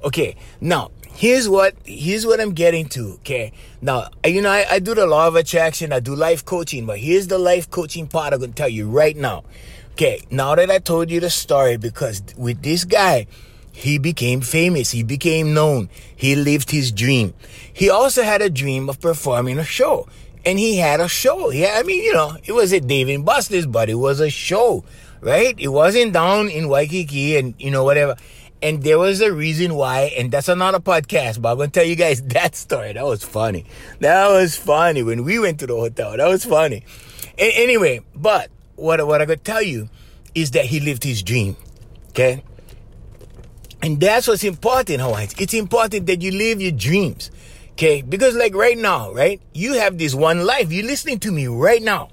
Okay, 0.04 0.36
now, 0.60 0.92
here's 1.14 1.48
what, 1.48 1.76
here's 1.86 2.26
what 2.26 2.42
I'm 2.42 2.54
getting 2.54 2.90
to, 2.90 3.14
okay? 3.14 3.54
Now, 3.82 4.10
you 4.26 4.42
know, 4.42 4.50
I, 4.50 4.66
I 4.70 4.80
do 4.80 4.94
the 4.94 5.08
law 5.08 5.28
of 5.28 5.36
attraction, 5.36 5.94
I 5.94 6.02
do 6.02 6.14
life 6.14 6.44
coaching, 6.44 6.86
but 6.86 7.00
here's 7.00 7.28
the 7.28 7.40
life 7.40 7.70
coaching 7.70 8.08
part 8.08 8.34
I'm 8.34 8.42
gonna 8.42 8.52
tell 8.52 8.70
you 8.70 8.90
right 8.90 9.16
now. 9.16 9.44
Okay, 9.94 10.22
now 10.32 10.56
that 10.56 10.72
I 10.72 10.80
told 10.80 11.12
you 11.12 11.20
the 11.20 11.30
story, 11.30 11.78
because 11.78 12.24
with 12.36 12.64
this 12.64 12.84
guy, 12.84 13.28
he 13.74 13.98
became 13.98 14.42
famous. 14.42 14.92
He 14.92 15.02
became 15.02 15.54
known. 15.54 15.90
He 16.16 16.36
lived 16.36 16.70
his 16.70 16.92
dream. 16.92 17.34
He 17.74 17.90
also 17.90 18.22
had 18.22 18.42
a 18.42 18.50
dream 18.50 18.88
of 18.88 19.02
performing 19.02 19.58
a 19.58 19.66
show. 19.66 20.08
And 20.46 20.60
he 20.60 20.78
had 20.78 21.00
a 21.00 21.08
show. 21.08 21.50
Yeah, 21.50 21.74
I 21.76 21.84
mean, 21.84 22.04
you 22.04 22.14
know, 22.14 22.38
it 22.46 22.52
was 22.52 22.72
at 22.72 22.86
Dave 22.86 23.10
and 23.10 23.26
Buster's, 23.26 23.66
but 23.66 23.90
it 23.90 23.96
was 23.96 24.20
a 24.20 24.30
show, 24.30 24.86
right? 25.22 25.56
It 25.58 25.70
wasn't 25.70 26.14
down 26.14 26.50
in 26.50 26.70
Waikiki 26.70 27.36
and, 27.36 27.56
you 27.58 27.72
know, 27.72 27.84
whatever. 27.84 28.16
And 28.62 28.84
there 28.84 29.00
was 29.00 29.22
a 29.22 29.34
reason 29.34 29.74
why, 29.74 30.14
and 30.18 30.32
that's 30.32 30.50
another 30.50 30.80
podcast, 30.80 31.42
but 31.42 31.52
I'm 31.52 31.58
going 31.58 31.72
to 31.72 31.80
tell 31.80 31.88
you 31.88 31.96
guys 31.96 32.22
that 32.28 32.56
story. 32.56 32.94
That 32.94 33.06
was 33.06 33.24
funny. 33.24 33.66
That 34.02 34.28
was 34.30 34.56
funny 34.56 35.02
when 35.02 35.24
we 35.24 35.40
went 35.40 35.60
to 35.62 35.68
the 35.68 35.76
hotel. 35.76 36.16
That 36.16 36.28
was 36.28 36.46
funny. 36.46 36.86
A- 37.40 37.64
anyway, 37.64 38.02
but 38.14 38.52
what, 38.76 39.06
what 39.08 39.20
I 39.22 39.26
could 39.26 39.44
tell 39.44 39.64
you 39.64 39.90
is 40.36 40.52
that 40.52 40.66
he 40.66 40.80
lived 40.80 41.04
his 41.04 41.24
dream. 41.24 41.58
Okay? 42.10 42.44
And 43.84 44.00
that's 44.00 44.30
what's 44.30 44.46
important, 44.46 45.02
Hawaiians. 45.02 45.34
It's 45.38 45.54
important 45.54 46.06
that 46.08 46.22
you 46.22 46.32
live 46.32 46.62
your 46.62 46.72
dreams. 46.72 47.30
Okay? 47.74 48.02
Because 48.02 48.34
like 48.34 48.56
right 48.56 48.78
now, 48.78 49.12
right? 49.12 49.42
You 49.54 49.74
have 49.74 49.98
this 49.98 50.16
one 50.16 50.46
life. 50.46 50.72
You're 50.72 50.86
listening 50.86 51.20
to 51.20 51.32
me 51.34 51.48
right 51.48 51.82
now. 51.82 52.08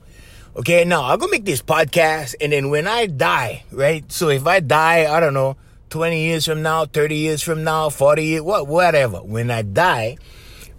Okay, 0.57 0.85
now 0.85 1.05
I'll 1.05 1.17
go 1.17 1.29
make 1.29 1.45
this 1.45 1.63
podcast 1.63 2.35
and 2.41 2.53
then 2.53 2.71
when 2.71 2.89
I 2.89 3.07
die, 3.07 3.63
right? 3.71 4.03
So 4.11 4.31
if 4.31 4.49
I 4.49 4.59
die, 4.59 5.07
I 5.07 5.21
don't 5.21 5.33
know, 5.33 5.57
20 5.91 6.25
years 6.25 6.45
from 6.45 6.61
now, 6.61 6.87
30 6.87 7.17
years 7.17 7.41
from 7.41 7.63
now, 7.63 7.89
40 7.89 8.25
years, 8.25 8.43
what, 8.43 8.67
whatever. 8.67 9.19
When 9.19 9.49
I 9.49 9.63
die, 9.63 10.19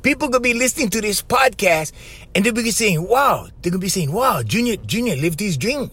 people 0.02 0.28
could 0.28 0.44
be 0.44 0.54
listening 0.54 0.90
to 0.90 1.00
this 1.00 1.22
podcast 1.22 1.94
and 2.36 2.44
they'll 2.44 2.54
be 2.54 2.70
saying, 2.70 3.08
wow, 3.08 3.48
they're 3.62 3.72
gonna 3.72 3.80
be 3.80 3.88
saying, 3.88 4.12
wow, 4.12 4.44
Junior, 4.44 4.76
Junior 4.76 5.16
lived 5.16 5.40
his 5.40 5.56
dream 5.56 5.90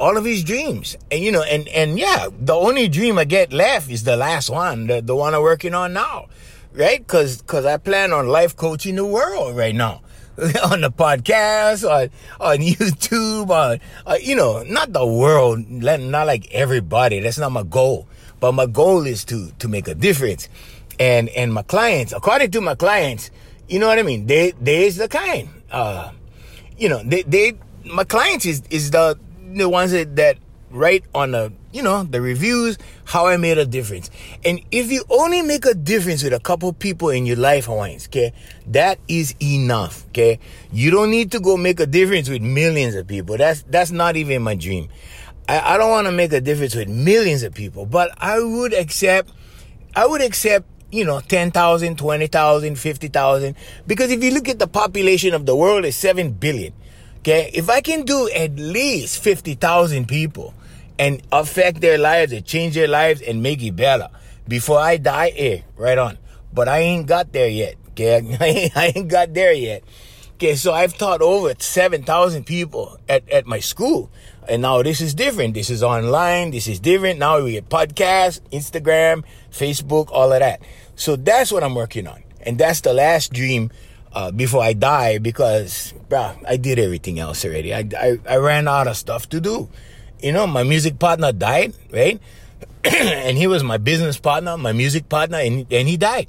all 0.00 0.16
of 0.16 0.24
his 0.24 0.42
dreams. 0.42 0.96
And 1.12 1.22
you 1.22 1.30
know, 1.30 1.42
and 1.42 1.68
and 1.68 1.98
yeah, 1.98 2.28
the 2.32 2.54
only 2.54 2.88
dream 2.88 3.18
I 3.18 3.24
get 3.24 3.52
left 3.52 3.90
is 3.90 4.02
the 4.02 4.16
last 4.16 4.50
one, 4.50 4.86
the, 4.86 5.02
the 5.02 5.14
one 5.14 5.34
I'm 5.34 5.42
working 5.42 5.74
on 5.74 5.92
now. 5.92 6.26
Right? 6.72 7.06
Cause 7.06 7.42
cause 7.46 7.66
I 7.66 7.76
plan 7.76 8.12
on 8.12 8.26
life 8.28 8.56
coaching 8.56 8.96
the 8.96 9.04
world 9.04 9.56
right 9.56 9.74
now. 9.74 10.00
on 10.64 10.80
the 10.80 10.90
podcast, 10.90 11.84
on 11.84 12.08
on 12.40 12.58
YouTube, 12.64 13.50
on 13.50 13.78
uh, 14.06 14.16
you 14.20 14.34
know, 14.34 14.62
not 14.62 14.92
the 14.92 15.04
world, 15.06 15.68
not 15.68 16.26
like 16.26 16.50
everybody. 16.50 17.20
That's 17.20 17.38
not 17.38 17.52
my 17.52 17.62
goal. 17.62 18.08
But 18.38 18.52
my 18.52 18.64
goal 18.64 19.04
is 19.06 19.24
to 19.26 19.52
to 19.58 19.68
make 19.68 19.86
a 19.86 19.94
difference. 19.94 20.48
And 20.98 21.28
and 21.30 21.52
my 21.52 21.62
clients, 21.62 22.14
according 22.14 22.52
to 22.52 22.60
my 22.62 22.74
clients, 22.74 23.30
you 23.68 23.78
know 23.78 23.88
what 23.88 23.98
I 23.98 24.02
mean? 24.02 24.26
They 24.26 24.52
they's 24.52 24.96
the 24.96 25.08
kind. 25.08 25.50
Uh 25.70 26.12
you 26.78 26.88
know, 26.88 27.02
they 27.04 27.22
they 27.22 27.52
my 27.84 28.04
clients 28.04 28.46
is 28.46 28.62
is 28.70 28.92
the 28.92 29.18
the 29.54 29.68
ones 29.68 29.92
that, 29.92 30.16
that 30.16 30.38
write 30.70 31.04
on 31.14 31.32
the 31.32 31.52
you 31.72 31.82
know, 31.82 32.02
the 32.02 32.20
reviews, 32.20 32.78
how 33.04 33.26
I 33.26 33.36
made 33.36 33.58
a 33.58 33.64
difference. 33.64 34.10
And 34.44 34.60
if 34.70 34.90
you 34.90 35.04
only 35.08 35.42
make 35.42 35.64
a 35.64 35.74
difference 35.74 36.22
with 36.22 36.32
a 36.32 36.40
couple 36.40 36.72
people 36.72 37.10
in 37.10 37.26
your 37.26 37.36
life, 37.36 37.66
Hawaiians, 37.66 38.08
okay, 38.08 38.32
that 38.68 38.98
is 39.06 39.34
enough, 39.40 40.06
okay? 40.08 40.40
You 40.72 40.90
don't 40.90 41.10
need 41.10 41.30
to 41.32 41.40
go 41.40 41.56
make 41.56 41.78
a 41.80 41.86
difference 41.86 42.28
with 42.28 42.42
millions 42.42 42.94
of 42.94 43.06
people. 43.06 43.36
That's, 43.36 43.62
that's 43.62 43.92
not 43.92 44.16
even 44.16 44.42
my 44.42 44.56
dream. 44.56 44.88
I, 45.48 45.74
I 45.74 45.78
don't 45.78 45.90
want 45.90 46.06
to 46.08 46.12
make 46.12 46.32
a 46.32 46.40
difference 46.40 46.74
with 46.74 46.88
millions 46.88 47.42
of 47.44 47.54
people, 47.54 47.86
but 47.86 48.10
I 48.18 48.40
would 48.40 48.72
accept, 48.72 49.30
I 49.94 50.06
would 50.06 50.22
accept 50.22 50.66
you 50.92 51.04
know, 51.04 51.20
10,000, 51.20 51.98
20,000, 51.98 52.74
50,000. 52.76 53.54
Because 53.86 54.10
if 54.10 54.24
you 54.24 54.32
look 54.32 54.48
at 54.48 54.58
the 54.58 54.66
population 54.66 55.34
of 55.34 55.46
the 55.46 55.54
world 55.54 55.84
is 55.84 55.94
7 55.94 56.32
billion. 56.32 56.72
Okay. 57.20 57.50
If 57.54 57.70
I 57.70 57.80
can 57.80 58.04
do 58.04 58.28
at 58.30 58.56
least 58.56 59.22
50,000 59.22 60.08
people, 60.08 60.54
and 61.00 61.22
affect 61.32 61.80
their 61.80 61.96
lives 61.96 62.30
and 62.30 62.44
change 62.44 62.74
their 62.74 62.86
lives 62.86 63.22
and 63.22 63.42
make 63.42 63.62
it 63.62 63.74
better. 63.74 64.08
Before 64.46 64.78
I 64.78 64.98
die, 64.98 65.32
eh, 65.34 65.62
right 65.76 65.96
on. 65.96 66.18
But 66.52 66.68
I 66.68 66.80
ain't 66.80 67.06
got 67.06 67.32
there 67.32 67.48
yet. 67.48 67.76
Okay, 67.90 68.70
I 68.76 68.92
ain't 68.94 69.08
got 69.08 69.32
there 69.32 69.54
yet. 69.54 69.82
Okay, 70.34 70.56
so 70.56 70.74
I've 70.74 70.96
taught 70.96 71.22
over 71.22 71.54
7,000 71.58 72.44
people 72.44 72.98
at, 73.08 73.26
at 73.30 73.46
my 73.46 73.60
school. 73.60 74.10
And 74.46 74.60
now 74.60 74.82
this 74.82 75.00
is 75.00 75.14
different. 75.14 75.54
This 75.54 75.70
is 75.70 75.82
online. 75.82 76.50
This 76.50 76.68
is 76.68 76.80
different. 76.80 77.18
Now 77.18 77.42
we 77.42 77.52
get 77.52 77.70
podcasts, 77.70 78.40
Instagram, 78.50 79.24
Facebook, 79.50 80.08
all 80.10 80.32
of 80.32 80.40
that. 80.40 80.60
So 80.96 81.16
that's 81.16 81.50
what 81.50 81.64
I'm 81.64 81.74
working 81.74 82.06
on. 82.06 82.22
And 82.42 82.58
that's 82.58 82.82
the 82.82 82.92
last 82.92 83.32
dream 83.32 83.70
uh, 84.12 84.30
before 84.30 84.62
I 84.62 84.72
die 84.72 85.18
because, 85.18 85.94
bruh, 86.08 86.36
I 86.46 86.56
did 86.56 86.78
everything 86.78 87.18
else 87.18 87.44
already. 87.44 87.74
I, 87.74 87.88
I, 87.98 88.18
I 88.28 88.36
ran 88.36 88.68
out 88.68 88.88
of 88.88 88.96
stuff 88.96 89.28
to 89.30 89.40
do 89.40 89.68
you 90.22 90.32
know, 90.32 90.46
my 90.46 90.62
music 90.62 90.98
partner 90.98 91.32
died, 91.32 91.74
right? 91.90 92.20
and 92.84 93.36
he 93.36 93.46
was 93.46 93.62
my 93.62 93.78
business 93.78 94.18
partner, 94.18 94.56
my 94.56 94.72
music 94.72 95.08
partner, 95.08 95.38
and, 95.38 95.66
and 95.72 95.88
he 95.88 95.96
died. 95.96 96.28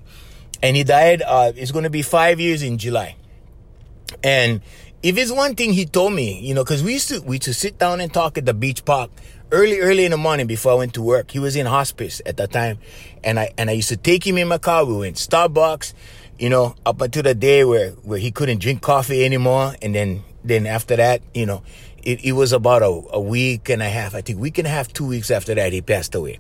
And 0.64 0.76
he 0.76 0.84
died, 0.84 1.22
uh, 1.22 1.52
it's 1.56 1.72
going 1.72 1.84
to 1.84 1.90
be 1.90 2.02
five 2.02 2.40
years 2.40 2.62
in 2.62 2.78
July. 2.78 3.16
And 4.24 4.62
if 5.02 5.18
it's 5.18 5.32
one 5.32 5.56
thing 5.56 5.74
he 5.74 5.86
told 5.86 6.14
me, 6.14 6.40
you 6.40 6.54
know, 6.54 6.64
because 6.64 6.84
we 6.84 6.94
used 6.94 7.10
to 7.10 7.22
we 7.22 7.38
used 7.38 7.44
to 7.44 7.54
sit 7.54 7.80
down 7.80 8.02
and 8.02 8.14
talk 8.14 8.38
at 8.38 8.46
the 8.46 8.54
beach 8.54 8.86
park 8.86 9.10
early, 9.52 9.80
early 9.80 10.06
in 10.06 10.12
the 10.12 10.18
morning 10.18 10.46
before 10.46 10.74
I 10.74 10.76
went 10.76 10.94
to 10.96 11.02
work. 11.02 11.32
He 11.32 11.40
was 11.40 11.56
in 11.56 11.66
hospice 11.66 12.22
at 12.26 12.38
that 12.38 12.52
time, 12.52 12.78
and 13.24 13.40
I 13.40 13.52
and 13.58 13.70
I 13.70 13.74
used 13.74 13.90
to 13.90 13.98
take 13.98 14.28
him 14.28 14.38
in 14.38 14.48
my 14.48 14.60
car. 14.60 14.86
We 14.86 14.96
went 14.96 15.16
Starbucks, 15.16 15.94
you 16.41 16.50
know, 16.50 16.74
up 16.88 17.00
until 17.01 17.21
the 17.21 17.36
day 17.36 17.63
where 17.63 17.91
where 18.01 18.17
he 18.17 18.31
couldn't 18.31 18.57
drink 18.57 18.81
coffee 18.81 19.24
anymore, 19.24 19.75
and 19.79 19.93
then 19.93 20.24
then 20.43 20.65
after 20.65 20.95
that, 20.95 21.21
you 21.36 21.45
know, 21.45 21.62
it, 22.03 22.25
it 22.25 22.31
was 22.31 22.51
about 22.51 22.81
a, 22.81 23.01
a 23.12 23.21
week 23.21 23.69
and 23.69 23.79
a 23.81 23.89
half, 23.89 24.15
I 24.15 24.21
think, 24.21 24.39
week 24.39 24.57
and 24.57 24.65
a 24.65 24.71
half, 24.71 24.91
two 24.91 25.05
weeks 25.05 25.29
after 25.29 25.53
that, 25.53 25.71
he 25.71 25.81
passed 25.81 26.15
away. 26.15 26.39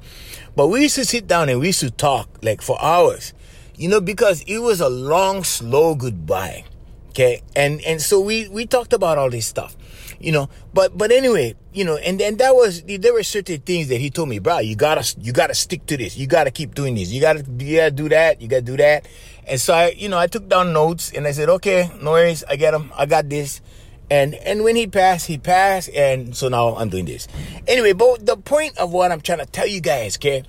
But 0.55 0.69
we 0.69 0.81
used 0.81 0.95
to 0.95 1.05
sit 1.05 1.27
down 1.27 1.49
and 1.49 1.59
we 1.59 1.67
used 1.67 1.81
to 1.81 1.91
talk 1.91 2.27
like 2.41 2.63
for 2.63 2.81
hours, 2.81 3.33
you 3.75 3.89
know, 3.89 4.01
because 4.01 4.41
it 4.47 4.57
was 4.57 4.81
a 4.81 4.89
long, 4.89 5.43
slow 5.43 5.93
goodbye. 5.93 6.65
Okay. 7.09 7.43
And, 7.55 7.79
and 7.81 8.01
so 8.01 8.19
we, 8.19 8.47
we 8.49 8.65
talked 8.65 8.93
about 8.93 9.19
all 9.19 9.29
this 9.29 9.45
stuff, 9.45 9.75
you 10.23 10.31
know, 10.31 10.49
but, 10.73 10.97
but 10.97 11.11
anyway, 11.11 11.55
you 11.73 11.85
know, 11.85 11.97
and 11.97 12.19
then 12.19 12.37
that 12.37 12.55
was, 12.55 12.83
there 12.83 13.13
were 13.13 13.23
certain 13.23 13.59
things 13.61 13.87
that 13.89 13.97
he 13.97 14.09
told 14.09 14.29
me, 14.29 14.39
bro, 14.39 14.59
you 14.59 14.75
gotta, 14.75 15.15
you 15.19 15.31
gotta 15.31 15.53
stick 15.53 15.85
to 15.87 15.97
this. 15.97 16.17
You 16.17 16.27
gotta 16.27 16.51
keep 16.51 16.75
doing 16.75 16.95
this. 16.95 17.11
You 17.11 17.21
gotta, 17.21 17.45
you 17.59 17.77
gotta 17.77 17.91
do 17.91 18.09
that. 18.09 18.41
You 18.41 18.47
gotta 18.47 18.61
do 18.61 18.77
that. 18.77 19.07
And 19.47 19.59
so 19.59 19.73
I, 19.73 19.89
you 19.89 20.09
know, 20.09 20.17
I 20.17 20.27
took 20.27 20.47
down 20.47 20.73
notes 20.73 21.11
and 21.11 21.27
I 21.27 21.31
said, 21.31 21.49
okay, 21.49 21.89
no 22.01 22.11
worries. 22.11 22.43
I 22.47 22.55
get 22.55 22.71
them. 22.71 22.91
I 22.95 23.05
got 23.05 23.29
this. 23.29 23.61
And 24.11 24.35
and 24.35 24.65
when 24.65 24.75
he 24.75 24.87
passed, 24.87 25.25
he 25.25 25.37
passed, 25.37 25.89
and 25.95 26.35
so 26.35 26.49
now 26.49 26.75
I'm 26.75 26.89
doing 26.89 27.05
this. 27.05 27.29
Anyway, 27.65 27.93
but 27.93 28.25
the 28.25 28.35
point 28.35 28.77
of 28.77 28.91
what 28.91 29.09
I'm 29.09 29.21
trying 29.21 29.39
to 29.39 29.45
tell 29.45 29.65
you 29.65 29.79
guys, 29.79 30.17
okay, 30.17 30.43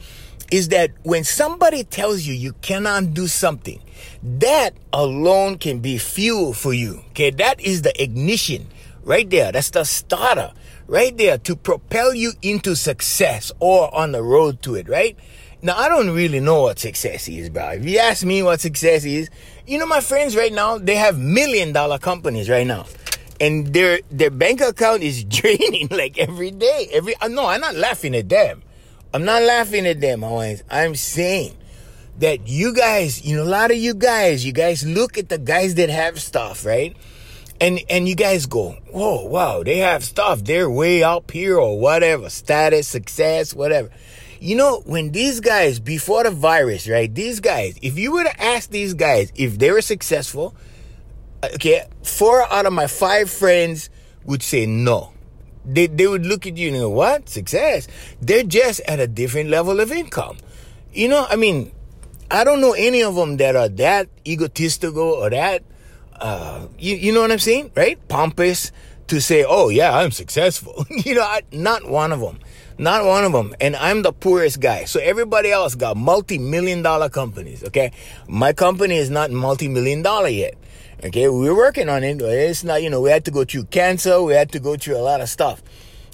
is 0.50 0.68
that 0.70 0.90
when 1.04 1.22
somebody 1.22 1.84
tells 1.84 2.22
you 2.22 2.34
you 2.34 2.54
cannot 2.54 3.14
do 3.14 3.28
something, 3.28 3.80
that 4.24 4.74
alone 4.92 5.58
can 5.58 5.78
be 5.78 5.96
fuel 5.96 6.52
for 6.52 6.74
you. 6.74 7.04
Okay, 7.10 7.30
that 7.30 7.60
is 7.60 7.82
the 7.82 8.02
ignition 8.02 8.66
right 9.04 9.28
there. 9.28 9.52
That's 9.52 9.70
the 9.70 9.84
starter 9.84 10.52
right 10.86 11.16
there 11.16 11.38
to 11.38 11.56
propel 11.56 12.14
you 12.14 12.32
into 12.42 12.76
success 12.76 13.52
or 13.60 13.94
on 13.94 14.12
the 14.12 14.22
road 14.22 14.62
to 14.62 14.74
it, 14.74 14.88
right? 14.88 15.16
Now, 15.62 15.76
I 15.76 15.88
don't 15.88 16.10
really 16.10 16.40
know 16.40 16.62
what 16.62 16.78
success 16.78 17.28
is, 17.28 17.48
bro. 17.48 17.70
If 17.70 17.84
you 17.84 17.98
ask 17.98 18.24
me 18.24 18.42
what 18.42 18.60
success 18.60 19.04
is, 19.04 19.30
you 19.66 19.78
know, 19.78 19.86
my 19.86 20.00
friends 20.00 20.36
right 20.36 20.52
now, 20.52 20.78
they 20.78 20.96
have 20.96 21.18
million 21.18 21.72
dollar 21.72 21.98
companies 21.98 22.50
right 22.50 22.66
now 22.66 22.86
and 23.42 23.74
their 23.74 24.00
their 24.10 24.30
bank 24.30 24.60
account 24.60 25.02
is 25.02 25.24
draining 25.38 25.88
like 25.90 26.16
every 26.16 26.52
day. 26.52 26.88
Every 26.92 27.16
uh, 27.16 27.28
no, 27.28 27.46
I'm 27.46 27.60
not 27.60 27.74
laughing 27.74 28.14
at 28.14 28.28
them. 28.28 28.62
I'm 29.12 29.24
not 29.24 29.42
laughing 29.42 29.86
at 29.86 30.00
them, 30.00 30.22
Hawaiians. 30.22 30.62
I'm 30.70 30.94
saying 30.94 31.56
that 32.18 32.46
you 32.46 32.72
guys, 32.72 33.24
you 33.24 33.36
know, 33.36 33.42
a 33.42 33.44
lot 33.44 33.70
of 33.70 33.76
you 33.76 33.94
guys, 33.94 34.46
you 34.46 34.52
guys 34.52 34.86
look 34.86 35.18
at 35.18 35.28
the 35.28 35.38
guys 35.38 35.74
that 35.74 35.90
have 35.90 36.22
stuff, 36.22 36.64
right? 36.64 36.96
And 37.62 37.80
and 37.88 38.08
you 38.08 38.16
guys 38.16 38.46
go, 38.46 38.72
whoa, 38.90 39.24
wow, 39.24 39.62
they 39.62 39.78
have 39.78 40.02
stuff. 40.02 40.42
They're 40.42 40.68
way 40.68 41.04
up 41.04 41.30
here 41.30 41.56
or 41.56 41.78
whatever, 41.78 42.28
status, 42.28 42.88
success, 42.88 43.54
whatever. 43.54 43.88
You 44.40 44.56
know, 44.56 44.82
when 44.84 45.12
these 45.12 45.38
guys 45.38 45.78
before 45.78 46.24
the 46.24 46.32
virus, 46.32 46.88
right? 46.88 47.14
These 47.14 47.38
guys, 47.38 47.78
if 47.80 47.96
you 47.96 48.10
were 48.10 48.24
to 48.24 48.42
ask 48.42 48.68
these 48.70 48.94
guys 48.94 49.32
if 49.36 49.60
they 49.60 49.70
were 49.70 49.80
successful, 49.80 50.56
uh, 51.40 51.50
okay, 51.54 51.86
four 52.02 52.42
out 52.52 52.66
of 52.66 52.72
my 52.72 52.88
five 52.88 53.30
friends 53.30 53.90
would 54.24 54.42
say 54.42 54.66
no. 54.66 55.12
They, 55.64 55.86
they 55.86 56.08
would 56.08 56.26
look 56.26 56.48
at 56.48 56.56
you 56.56 56.70
and 56.70 56.76
go, 56.78 56.90
what? 56.90 57.28
Success. 57.28 57.86
They're 58.20 58.42
just 58.42 58.80
at 58.80 58.98
a 58.98 59.06
different 59.06 59.50
level 59.50 59.78
of 59.78 59.92
income. 59.92 60.38
You 60.92 61.06
know, 61.06 61.24
I 61.30 61.36
mean, 61.36 61.70
I 62.28 62.42
don't 62.42 62.60
know 62.60 62.72
any 62.72 63.04
of 63.04 63.14
them 63.14 63.36
that 63.36 63.54
are 63.54 63.68
that 63.68 64.08
egotistical 64.26 65.02
or 65.02 65.30
that, 65.30 65.62
uh, 66.20 66.66
you, 66.78 66.96
you 66.96 67.12
know 67.12 67.20
what 67.20 67.32
I'm 67.32 67.38
saying? 67.38 67.72
Right? 67.74 67.98
Pompous 68.08 68.72
to 69.08 69.20
say, 69.20 69.44
oh 69.46 69.68
yeah, 69.68 69.96
I'm 69.96 70.10
successful. 70.10 70.86
you 70.90 71.14
know, 71.14 71.22
I, 71.22 71.42
not 71.52 71.88
one 71.88 72.12
of 72.12 72.20
them. 72.20 72.38
Not 72.78 73.04
one 73.04 73.24
of 73.24 73.32
them. 73.32 73.54
And 73.60 73.76
I'm 73.76 74.02
the 74.02 74.12
poorest 74.12 74.60
guy. 74.60 74.84
So 74.84 74.98
everybody 74.98 75.50
else 75.50 75.74
got 75.74 75.96
multi-million 75.96 76.82
dollar 76.82 77.08
companies. 77.08 77.62
Okay. 77.64 77.92
My 78.26 78.52
company 78.52 78.96
is 78.96 79.10
not 79.10 79.30
multi-million 79.30 80.02
dollar 80.02 80.28
yet. 80.28 80.56
Okay, 81.04 81.28
we 81.28 81.48
are 81.48 81.56
working 81.56 81.88
on 81.88 82.04
it. 82.04 82.22
It's 82.22 82.62
not, 82.62 82.80
you 82.80 82.88
know, 82.88 83.00
we 83.00 83.10
had 83.10 83.24
to 83.24 83.32
go 83.32 83.44
through 83.44 83.64
cancer, 83.64 84.22
we 84.22 84.34
had 84.34 84.52
to 84.52 84.60
go 84.60 84.76
through 84.76 84.96
a 84.96 85.02
lot 85.02 85.20
of 85.20 85.28
stuff. 85.28 85.60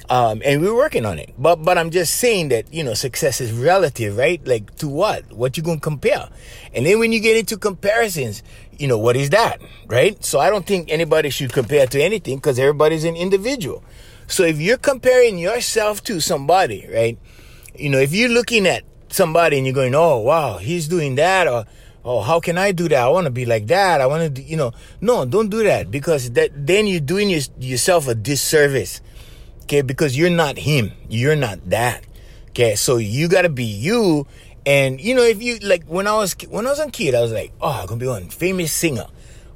Um, 0.09 0.41
and 0.43 0.63
we 0.63 0.69
are 0.69 0.75
working 0.75 1.05
on 1.05 1.19
it. 1.19 1.35
But 1.37 1.57
but 1.57 1.77
I'm 1.77 1.91
just 1.91 2.15
saying 2.15 2.49
that, 2.49 2.73
you 2.73 2.83
know, 2.83 2.95
success 2.95 3.43
is 3.43 3.53
relative, 3.53 4.17
right? 4.17 4.41
Like 4.47 4.75
to 4.77 4.89
what? 4.89 5.31
What 5.31 5.59
you 5.59 5.63
gonna 5.63 5.79
compare? 5.79 6.31
And 6.73 6.87
then 6.87 6.99
when 6.99 7.13
you 7.13 7.21
get 7.21 7.37
into 7.37 7.59
comparisons, 7.59 8.43
you 8.79 8.87
know, 8.87 8.99
what 8.99 9.17
is 9.17 9.31
that? 9.31 9.61
Right? 9.87 10.23
So 10.25 10.39
I 10.39 10.51
don't 10.51 10.67
think 10.67 10.91
anybody 10.91 11.31
should 11.31 11.53
compare 11.53 11.87
to 11.87 12.01
anything 12.01 12.37
because 12.37 12.59
everybody's 12.59 13.05
an 13.05 13.17
individual. 13.17 13.85
So 14.27 14.45
if 14.45 14.61
you're 14.61 14.79
comparing 14.79 15.39
yourself 15.39 16.03
to 16.05 16.21
somebody, 16.21 16.89
right? 16.93 17.19
You 17.75 17.91
know, 17.91 17.99
if 17.99 18.13
you're 18.13 18.29
looking 18.29 18.67
at 18.67 18.85
somebody 19.09 19.57
and 19.57 19.67
you're 19.67 19.75
going, 19.75 19.95
oh 19.95 20.19
wow, 20.19 20.59
he's 20.59 20.89
doing 20.89 21.17
that 21.17 21.49
or 21.49 21.65
oh, 22.05 22.21
how 22.23 22.41
can 22.41 22.57
I 22.57 22.73
do 22.73 22.89
that? 22.89 23.03
I 23.03 23.09
want 23.09 23.27
to 23.27 23.31
be 23.31 23.45
like 23.45 23.67
that. 23.67 24.01
I 24.01 24.07
want 24.07 24.37
to, 24.37 24.43
you 24.43 24.57
know, 24.57 24.73
no, 25.01 25.25
don't 25.25 25.49
do 25.49 25.63
that 25.65 25.91
because 25.91 26.31
that 26.33 26.51
then 26.55 26.87
you're 26.87 27.01
doing 27.01 27.29
your, 27.29 27.41
yourself 27.59 28.09
a 28.09 28.15
disservice. 28.15 29.01
Okay, 29.65 29.83
because 29.83 30.17
you're 30.17 30.31
not 30.31 30.57
him. 30.57 30.93
You're 31.09 31.37
not 31.37 31.69
that. 31.69 32.05
Okay, 32.51 32.75
so 32.75 32.97
you 32.97 33.29
gotta 33.29 33.51
be 33.51 33.65
you. 33.65 34.27
And 34.69 35.01
you 35.01 35.15
know, 35.15 35.23
if 35.23 35.43
you 35.43 35.59
like 35.61 35.87
when 35.87 36.07
I 36.07 36.13
was 36.13 36.37
when 36.47 36.67
I 36.67 36.71
was 36.71 36.79
a 36.79 36.91
kid, 36.91 37.15
I 37.15 37.23
was 37.23 37.33
like, 37.33 37.53
oh, 37.59 37.71
I'm 37.71 37.87
gonna 37.87 37.99
be 37.99 38.07
one 38.07 38.29
famous 38.29 38.71
singer. 38.71 39.07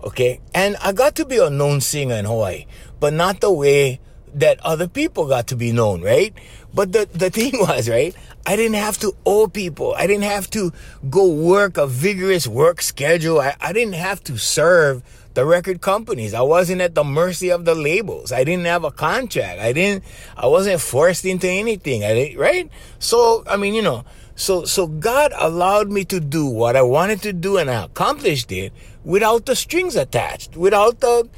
Okay, 0.03 0.41
and 0.55 0.75
I 0.83 0.93
got 0.93 1.17
to 1.17 1.27
be 1.27 1.37
a 1.37 1.51
known 1.51 1.83
singer 1.83 2.15
in 2.15 2.25
Hawaii, 2.25 2.65
but 2.99 3.13
not 3.13 3.43
the 3.43 3.53
way 3.53 4.01
that 4.33 4.59
other 4.65 4.89
people 4.89 5.29
got 5.29 5.49
to 5.49 5.57
be 5.57 5.71
known, 5.71 6.01
right? 6.01 6.33
But 6.73 6.93
the, 6.93 7.07
the 7.13 7.29
thing 7.39 7.53
was, 7.61 7.91
right? 7.91 8.17
I 8.47 8.57
didn't 8.57 8.77
have 8.77 8.99
to 9.01 9.15
owe 9.27 9.49
people. 9.49 9.95
I 9.99 10.07
didn't 10.07 10.25
have 10.25 10.49
to 10.53 10.73
go 11.11 11.29
work 11.29 11.77
a 11.77 11.87
vigorous 11.87 12.47
work 12.47 12.81
schedule. 12.81 13.39
I, 13.39 13.55
I 13.61 13.75
didn't 13.75 13.95
have 13.97 14.25
to 14.25 14.39
serve 14.39 15.03
the 15.35 15.45
record 15.45 15.83
companies. 15.83 16.33
I 16.33 16.41
wasn't 16.41 16.81
at 16.81 16.95
the 16.95 17.05
mercy 17.05 17.51
of 17.51 17.67
the 17.67 17.75
labels. 17.75 18.33
I 18.33 18.45
didn't 18.45 18.65
have 18.65 18.85
a 18.85 18.91
contract. 18.91 19.61
I 19.61 19.75
didn't, 19.75 20.05
I 20.39 20.47
wasn't 20.47 20.81
forced 20.81 21.27
into 21.27 21.49
anything. 21.49 22.03
I 22.03 22.15
didn't, 22.15 22.39
right? 22.39 22.71
So, 22.99 23.45
I 23.47 23.59
mean, 23.59 23.75
you 23.75 23.83
know, 23.83 24.05
so, 24.43 24.65
so 24.65 24.89
God 24.89 25.33
allowed 25.39 25.89
me 25.89 26.05
to 26.07 26.19
do 26.19 26.47
what 26.47 26.75
I 26.75 26.83
wanted 26.83 27.23
to 27.23 27.33
do 27.33 27.59
and 27.59 27.71
I 27.71 27.85
accomplished 27.85 28.51
it 28.51 28.73
without 29.05 29.47
the 29.47 29.55
strings 29.55 29.95
attached, 29.95 30.57
without 30.57 30.99
the, 30.99 31.29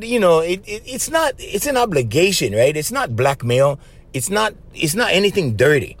you 0.00 0.20
know, 0.20 0.38
it, 0.38 0.62
it, 0.64 0.84
it's 0.86 1.10
not, 1.10 1.34
it's 1.38 1.66
an 1.66 1.76
obligation, 1.76 2.52
right? 2.54 2.76
It's 2.76 2.92
not 2.92 3.16
blackmail. 3.16 3.80
It's 4.12 4.30
not, 4.30 4.54
it's 4.72 4.94
not 4.94 5.10
anything 5.10 5.56
dirty. 5.56 5.96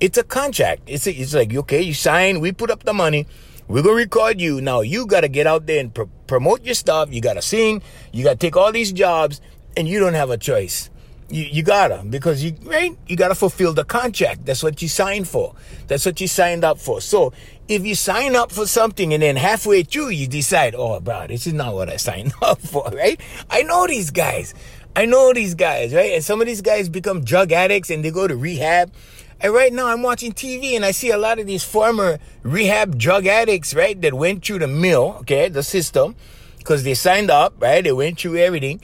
It's 0.00 0.16
a 0.16 0.22
contract. 0.22 0.80
It's, 0.86 1.06
a, 1.06 1.12
it's 1.12 1.34
like, 1.34 1.54
okay, 1.54 1.82
you 1.82 1.92
sign, 1.92 2.40
we 2.40 2.52
put 2.52 2.70
up 2.70 2.84
the 2.84 2.94
money. 2.94 3.26
We're 3.68 3.82
going 3.82 3.96
to 3.96 4.02
record 4.02 4.40
you. 4.40 4.62
Now 4.62 4.80
you 4.80 5.06
got 5.06 5.20
to 5.20 5.28
get 5.28 5.46
out 5.46 5.66
there 5.66 5.78
and 5.78 5.92
pr- 5.92 6.04
promote 6.26 6.64
your 6.64 6.74
stuff. 6.74 7.12
You 7.12 7.20
got 7.20 7.34
to 7.34 7.42
sing. 7.42 7.82
You 8.14 8.24
got 8.24 8.32
to 8.32 8.38
take 8.38 8.56
all 8.56 8.72
these 8.72 8.92
jobs 8.92 9.42
and 9.76 9.86
you 9.86 10.00
don't 10.00 10.14
have 10.14 10.30
a 10.30 10.38
choice. 10.38 10.88
You, 11.30 11.44
you 11.44 11.62
gotta 11.62 12.02
because 12.08 12.42
you 12.42 12.54
right 12.62 12.96
you 13.06 13.16
gotta 13.16 13.34
fulfill 13.34 13.74
the 13.74 13.84
contract. 13.84 14.46
That's 14.46 14.62
what 14.62 14.80
you 14.80 14.88
signed 14.88 15.28
for. 15.28 15.54
That's 15.86 16.06
what 16.06 16.20
you 16.20 16.26
signed 16.26 16.64
up 16.64 16.78
for. 16.78 17.02
So 17.02 17.34
if 17.68 17.84
you 17.84 17.94
sign 17.94 18.34
up 18.34 18.50
for 18.50 18.66
something 18.66 19.12
and 19.12 19.22
then 19.22 19.36
halfway 19.36 19.82
through 19.82 20.08
you 20.08 20.26
decide, 20.26 20.74
oh, 20.74 21.00
bro, 21.00 21.26
this 21.26 21.46
is 21.46 21.52
not 21.52 21.74
what 21.74 21.90
I 21.90 21.96
signed 22.08 22.32
up 22.40 22.60
for, 22.60 22.88
right? 22.92 23.20
I 23.50 23.62
know 23.62 23.86
these 23.86 24.10
guys. 24.10 24.54
I 24.96 25.04
know 25.04 25.32
these 25.32 25.54
guys, 25.54 25.94
right? 25.94 26.12
And 26.12 26.24
some 26.24 26.40
of 26.40 26.46
these 26.46 26.62
guys 26.62 26.88
become 26.88 27.22
drug 27.22 27.52
addicts 27.52 27.90
and 27.90 28.04
they 28.04 28.10
go 28.10 28.26
to 28.26 28.34
rehab. 28.34 28.92
And 29.40 29.52
right 29.52 29.72
now 29.72 29.86
I'm 29.86 30.02
watching 30.02 30.32
TV 30.32 30.72
and 30.72 30.84
I 30.84 30.90
see 30.90 31.10
a 31.10 31.18
lot 31.18 31.38
of 31.38 31.46
these 31.46 31.62
former 31.62 32.18
rehab 32.42 32.98
drug 32.98 33.26
addicts, 33.26 33.74
right? 33.74 34.00
That 34.00 34.14
went 34.14 34.44
through 34.44 34.60
the 34.60 34.66
mill, 34.66 35.18
okay, 35.20 35.48
the 35.48 35.62
system, 35.62 36.16
because 36.56 36.82
they 36.84 36.94
signed 36.94 37.30
up, 37.30 37.54
right? 37.60 37.84
They 37.84 37.92
went 37.92 38.18
through 38.18 38.38
everything. 38.38 38.80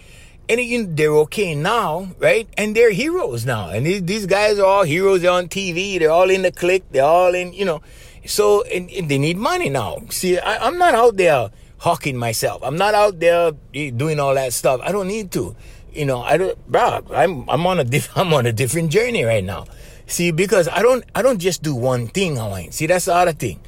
And 0.49 0.61
you 0.61 0.87
they're 0.87 1.17
okay 1.29 1.55
now, 1.55 2.09
right? 2.19 2.49
And 2.59 2.77
they're 2.77 2.91
heroes 2.91 3.47
now. 3.47 3.71
And 3.71 3.87
these, 3.87 4.03
these 4.03 4.27
guys 4.27 4.59
are 4.59 4.67
all 4.67 4.83
heroes. 4.83 5.23
They're 5.23 5.31
on 5.31 5.49
TV. 5.49 5.99
They're 5.99 6.11
all 6.11 6.29
in 6.29 6.43
the 6.43 6.53
clique. 6.53 6.85
They're 6.91 7.05
all 7.05 7.35
in, 7.35 7.53
you 7.53 7.65
know. 7.65 7.81
So, 8.27 8.63
and, 8.63 8.91
and 8.91 9.11
they 9.11 9.19
need 9.19 9.37
money 9.37 9.69
now. 9.71 10.03
See, 10.11 10.39
I, 10.39 10.67
I'm 10.67 10.79
not 10.79 10.95
out 10.95 11.17
there 11.17 11.51
hawking 11.79 12.17
myself. 12.17 12.63
I'm 12.63 12.77
not 12.77 12.95
out 12.95 13.21
there 13.21 13.53
eh, 13.75 13.91
doing 13.91 14.19
all 14.19 14.35
that 14.35 14.53
stuff. 14.53 14.81
I 14.83 14.93
don't 14.93 15.09
need 15.09 15.31
to. 15.33 15.55
You 15.93 16.07
know, 16.07 16.23
I 16.23 16.37
don't, 16.37 16.67
bro, 16.67 17.05
I'm, 17.13 17.49
I'm 17.49 17.67
on 17.67 17.79
a 17.79 17.85
diff, 17.93 18.11
I'm 18.17 18.33
on 18.35 18.47
a 18.47 18.53
different 18.53 18.91
journey 18.91 19.25
right 19.25 19.45
now. 19.45 19.67
See, 20.07 20.31
because 20.31 20.69
I 20.69 20.83
don't, 20.83 21.05
I 21.15 21.23
don't 21.23 21.39
just 21.39 21.63
do 21.63 21.75
one 21.75 22.09
thing, 22.09 22.37
Hawaiian. 22.37 22.73
See, 22.73 22.87
that's 22.87 23.07
the 23.07 23.15
other 23.15 23.33
thing. 23.33 23.61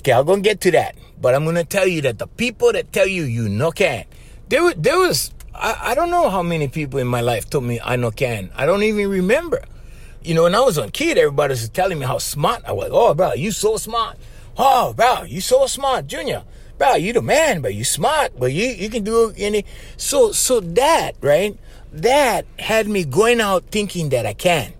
Okay, 0.00 0.12
I'm 0.12 0.26
gonna 0.26 0.42
get 0.42 0.60
to 0.62 0.70
that. 0.72 0.96
But 1.20 1.34
I'm 1.34 1.44
gonna 1.44 1.64
tell 1.64 1.86
you 1.86 2.00
that 2.02 2.18
the 2.18 2.26
people 2.26 2.72
that 2.72 2.92
tell 2.92 3.06
you 3.06 3.22
you 3.22 3.48
no 3.48 3.70
can, 3.70 4.04
there, 4.48 4.74
there 4.74 4.98
was, 4.98 5.32
I, 5.54 5.90
I 5.90 5.94
don't 5.94 6.10
know 6.10 6.30
how 6.30 6.42
many 6.42 6.68
people 6.68 6.98
in 6.98 7.06
my 7.06 7.20
life 7.20 7.48
told 7.48 7.64
me 7.64 7.80
I 7.82 7.96
no 7.96 8.10
can. 8.10 8.50
I 8.54 8.66
don't 8.66 8.82
even 8.82 9.08
remember. 9.08 9.62
You 10.22 10.34
know, 10.34 10.44
when 10.44 10.54
I 10.54 10.60
was 10.60 10.78
a 10.78 10.90
kid, 10.90 11.18
everybody 11.18 11.52
was 11.52 11.68
telling 11.68 11.98
me 11.98 12.06
how 12.06 12.18
smart 12.18 12.62
I 12.66 12.72
was. 12.72 12.90
Oh, 12.92 13.12
bro, 13.14 13.32
you 13.34 13.50
so 13.50 13.76
smart. 13.76 14.16
Oh, 14.56 14.92
bro, 14.94 15.24
you 15.24 15.40
so 15.40 15.66
smart, 15.66 16.06
Junior. 16.06 16.44
Bro, 16.78 16.96
you 16.96 17.12
the 17.12 17.22
man, 17.22 17.60
but 17.60 17.74
you 17.74 17.84
smart, 17.84 18.38
but 18.38 18.52
you, 18.52 18.66
you 18.66 18.88
can 18.88 19.04
do 19.04 19.32
any. 19.36 19.64
So, 19.96 20.32
so 20.32 20.60
that, 20.60 21.12
right? 21.20 21.56
That 21.92 22.46
had 22.58 22.88
me 22.88 23.04
going 23.04 23.40
out 23.40 23.64
thinking 23.70 24.08
that 24.10 24.26
I 24.26 24.34
can. 24.34 24.72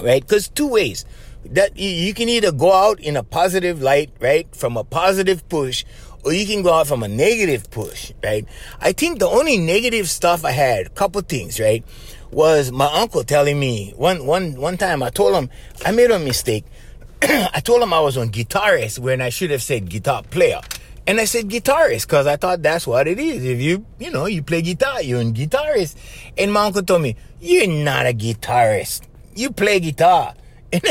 Right? 0.00 0.22
Because 0.22 0.48
two 0.48 0.68
ways. 0.68 1.04
That 1.44 1.76
you 1.76 2.12
can 2.12 2.28
either 2.28 2.50
go 2.50 2.72
out 2.72 2.98
in 2.98 3.16
a 3.16 3.22
positive 3.22 3.80
light, 3.80 4.10
right? 4.20 4.52
From 4.54 4.76
a 4.76 4.82
positive 4.82 5.48
push, 5.48 5.84
or 6.26 6.32
you 6.32 6.44
can 6.44 6.62
go 6.62 6.74
out 6.74 6.88
from 6.88 7.02
a 7.02 7.08
negative 7.08 7.70
push, 7.70 8.12
right? 8.22 8.46
I 8.80 8.92
think 8.92 9.20
the 9.20 9.28
only 9.28 9.56
negative 9.56 10.10
stuff 10.10 10.44
I 10.44 10.50
had, 10.50 10.86
a 10.86 10.90
couple 10.90 11.22
things, 11.22 11.58
right? 11.58 11.84
was 12.30 12.72
my 12.72 12.86
uncle 12.92 13.24
telling 13.24 13.58
me 13.58 13.92
one 13.96 14.26
one 14.26 14.60
one 14.60 14.76
time 14.76 15.02
I 15.02 15.10
told 15.10 15.34
him 15.34 15.50
I 15.84 15.92
made 15.92 16.10
a 16.10 16.18
mistake. 16.18 16.64
I 17.22 17.60
told 17.64 17.82
him 17.82 17.92
I 17.92 18.00
was 18.00 18.16
on 18.16 18.30
guitarist 18.30 18.98
when 18.98 19.20
I 19.20 19.30
should 19.30 19.50
have 19.50 19.62
said 19.62 19.88
guitar 19.88 20.22
player. 20.22 20.60
And 21.06 21.20
I 21.20 21.24
said 21.24 21.48
guitarist 21.48 22.06
because 22.06 22.26
I 22.26 22.36
thought 22.36 22.62
that's 22.62 22.86
what 22.86 23.06
it 23.06 23.20
is. 23.20 23.44
If 23.44 23.60
you, 23.60 23.86
you 23.98 24.10
know, 24.10 24.26
you 24.26 24.42
play 24.42 24.60
guitar, 24.60 25.00
you're 25.00 25.20
a 25.20 25.24
guitarist. 25.24 25.94
And 26.36 26.52
my 26.52 26.66
uncle 26.66 26.82
told 26.82 27.02
me, 27.02 27.14
you're 27.40 27.68
not 27.68 28.06
a 28.06 28.12
guitarist. 28.12 29.02
You 29.34 29.50
play 29.50 29.80
guitar. 29.80 30.34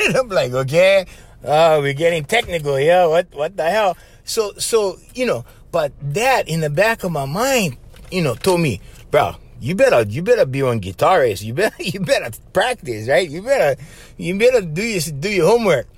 And 0.00 0.16
I'm 0.16 0.28
like, 0.28 0.52
okay, 0.52 1.06
uh, 1.44 1.78
we're 1.82 1.92
getting 1.92 2.24
technical 2.24 2.76
here. 2.76 3.08
What, 3.08 3.34
what 3.34 3.56
the 3.56 3.68
hell? 3.68 3.96
So, 4.28 4.52
so, 4.58 4.98
you 5.14 5.24
know, 5.24 5.44
but 5.72 5.92
that 6.14 6.48
in 6.48 6.60
the 6.60 6.68
back 6.68 7.02
of 7.02 7.12
my 7.12 7.24
mind, 7.24 7.78
you 8.10 8.22
know, 8.22 8.34
told 8.34 8.60
me, 8.60 8.80
bro, 9.10 9.36
you 9.58 9.74
better 9.74 10.02
you 10.08 10.22
better 10.22 10.44
be 10.44 10.62
on 10.62 10.80
guitarist. 10.80 11.42
You 11.48 11.54
better 11.54 11.82
you 11.82 12.00
better 12.00 12.30
practice, 12.52 13.08
right? 13.08 13.28
You 13.28 13.42
better 13.42 13.80
you 14.18 14.38
better 14.38 14.60
do 14.60 14.82
your 14.82 15.00
do 15.18 15.30
your 15.30 15.46
homework. 15.46 15.88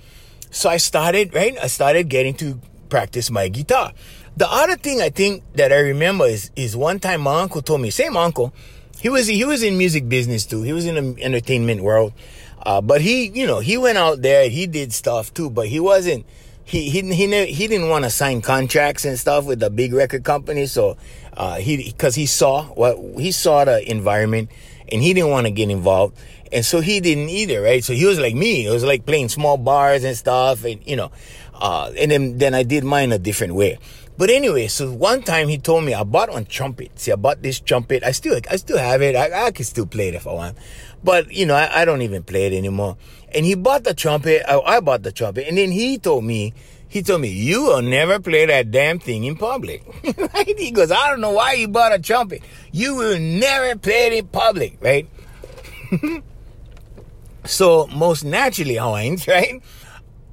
So 0.49 0.69
I 0.69 0.77
started, 0.77 1.33
right? 1.33 1.57
I 1.61 1.67
started 1.67 2.09
getting 2.09 2.33
to 2.35 2.59
practice 2.89 3.29
my 3.29 3.49
guitar. 3.49 3.93
The 4.37 4.49
other 4.49 4.77
thing 4.77 5.01
I 5.01 5.09
think 5.09 5.43
that 5.55 5.73
I 5.73 5.79
remember 5.79 6.25
is 6.25 6.51
is 6.55 6.75
one 6.75 6.99
time 6.99 7.21
my 7.21 7.41
uncle 7.41 7.61
told 7.61 7.81
me, 7.81 7.89
same 7.89 8.15
uncle, 8.15 8.53
he 9.01 9.09
was 9.09 9.27
he 9.27 9.43
was 9.43 9.61
in 9.61 9.77
music 9.77 10.07
business 10.07 10.45
too. 10.45 10.61
He 10.63 10.71
was 10.71 10.85
in 10.85 10.95
the 10.95 11.21
entertainment 11.23 11.81
world. 11.81 12.13
Uh, 12.63 12.79
but 12.79 13.01
he, 13.01 13.25
you 13.27 13.47
know, 13.47 13.59
he 13.59 13.75
went 13.75 13.97
out 13.97 14.21
there, 14.21 14.47
he 14.47 14.67
did 14.67 14.93
stuff 14.93 15.33
too, 15.33 15.49
but 15.49 15.67
he 15.67 15.79
wasn't 15.79 16.25
he 16.71 16.89
he 16.89 17.01
he, 17.01 17.45
he 17.47 17.67
didn't 17.67 17.89
want 17.89 18.05
to 18.05 18.09
sign 18.09 18.41
contracts 18.41 19.03
and 19.03 19.19
stuff 19.19 19.45
with 19.45 19.59
the 19.59 19.69
big 19.69 19.91
record 19.91 20.23
company. 20.23 20.65
So 20.67 20.95
uh, 21.35 21.57
he 21.57 21.91
because 21.91 22.15
he 22.15 22.25
saw 22.25 22.63
what 22.63 22.97
he 23.19 23.33
saw 23.33 23.65
the 23.65 23.83
environment 23.91 24.49
and 24.89 25.01
he 25.01 25.13
didn't 25.13 25.31
want 25.31 25.47
to 25.47 25.51
get 25.51 25.69
involved, 25.69 26.17
and 26.49 26.65
so 26.65 26.79
he 26.79 27.01
didn't 27.01 27.27
either, 27.27 27.61
right? 27.61 27.83
So 27.83 27.91
he 27.91 28.05
was 28.05 28.19
like 28.19 28.35
me. 28.35 28.65
It 28.65 28.71
was 28.71 28.85
like 28.85 29.05
playing 29.05 29.27
small 29.27 29.57
bars 29.57 30.05
and 30.05 30.15
stuff, 30.15 30.63
and 30.63 30.79
you 30.87 30.95
know, 30.95 31.11
uh, 31.53 31.91
and 31.97 32.09
then 32.09 32.37
then 32.37 32.55
I 32.55 32.63
did 32.63 32.85
mine 32.85 33.11
a 33.11 33.19
different 33.19 33.55
way. 33.55 33.77
But 34.21 34.29
anyway, 34.29 34.67
so 34.67 34.91
one 34.91 35.23
time 35.23 35.47
he 35.47 35.57
told 35.57 35.83
me 35.83 35.95
I 35.95 36.03
bought 36.03 36.29
one 36.29 36.45
trumpet. 36.45 36.91
See, 36.99 37.11
I 37.11 37.15
bought 37.15 37.41
this 37.41 37.59
trumpet. 37.59 38.03
I 38.03 38.11
still 38.11 38.39
I 38.51 38.57
still 38.57 38.77
have 38.77 39.01
it. 39.01 39.15
I, 39.15 39.47
I 39.47 39.49
can 39.49 39.65
still 39.65 39.87
play 39.87 40.09
it 40.09 40.13
if 40.13 40.27
I 40.27 40.33
want. 40.33 40.57
But 41.03 41.31
you 41.31 41.47
know, 41.47 41.55
I, 41.55 41.81
I 41.81 41.85
don't 41.85 42.03
even 42.03 42.21
play 42.21 42.45
it 42.45 42.53
anymore. 42.53 42.97
And 43.33 43.47
he 43.47 43.55
bought 43.55 43.83
the 43.83 43.95
trumpet. 43.95 44.43
I, 44.47 44.59
I 44.59 44.79
bought 44.79 45.01
the 45.01 45.11
trumpet, 45.11 45.47
and 45.47 45.57
then 45.57 45.71
he 45.71 45.97
told 45.97 46.23
me 46.23 46.53
he 46.87 47.01
told 47.01 47.21
me, 47.21 47.29
you 47.29 47.63
will 47.63 47.81
never 47.81 48.19
play 48.19 48.45
that 48.45 48.69
damn 48.69 48.99
thing 48.99 49.23
in 49.23 49.37
public. 49.37 49.81
right? 50.35 50.53
He 50.55 50.69
goes, 50.69 50.91
I 50.91 51.09
don't 51.09 51.21
know 51.21 51.31
why 51.31 51.53
you 51.53 51.67
bought 51.67 51.91
a 51.91 51.97
trumpet. 51.97 52.43
You 52.71 52.93
will 52.93 53.17
never 53.17 53.75
play 53.75 54.05
it 54.05 54.13
in 54.13 54.27
public, 54.27 54.77
right? 54.81 55.09
so 57.45 57.87
most 57.87 58.23
naturally, 58.23 58.75
Hawaiians, 58.75 59.27
right? 59.27 59.63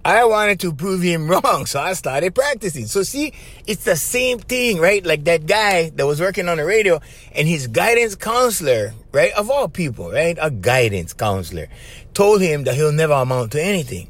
I 0.04 0.24
wanted 0.24 0.60
to 0.60 0.72
prove 0.72 1.02
him 1.02 1.28
wrong, 1.30 1.66
so 1.66 1.80
I 1.80 1.92
started 1.92 2.34
practicing. 2.34 2.86
So 2.86 3.02
see, 3.02 3.32
it's 3.66 3.84
the 3.84 3.96
same 3.96 4.38
thing, 4.38 4.78
right? 4.78 5.04
Like 5.04 5.24
that 5.24 5.46
guy 5.46 5.90
that 5.90 6.06
was 6.06 6.20
working 6.20 6.48
on 6.48 6.56
the 6.56 6.64
radio 6.64 7.00
and 7.32 7.48
his 7.48 7.66
guidance 7.66 8.14
counselor, 8.14 8.94
right? 9.12 9.32
Of 9.32 9.50
all 9.50 9.68
people, 9.68 10.10
right? 10.10 10.38
A 10.40 10.50
guidance 10.50 11.12
counselor 11.12 11.68
told 12.14 12.40
him 12.40 12.64
that 12.64 12.74
he'll 12.74 12.92
never 12.92 13.12
amount 13.14 13.52
to 13.52 13.62
anything. 13.62 14.08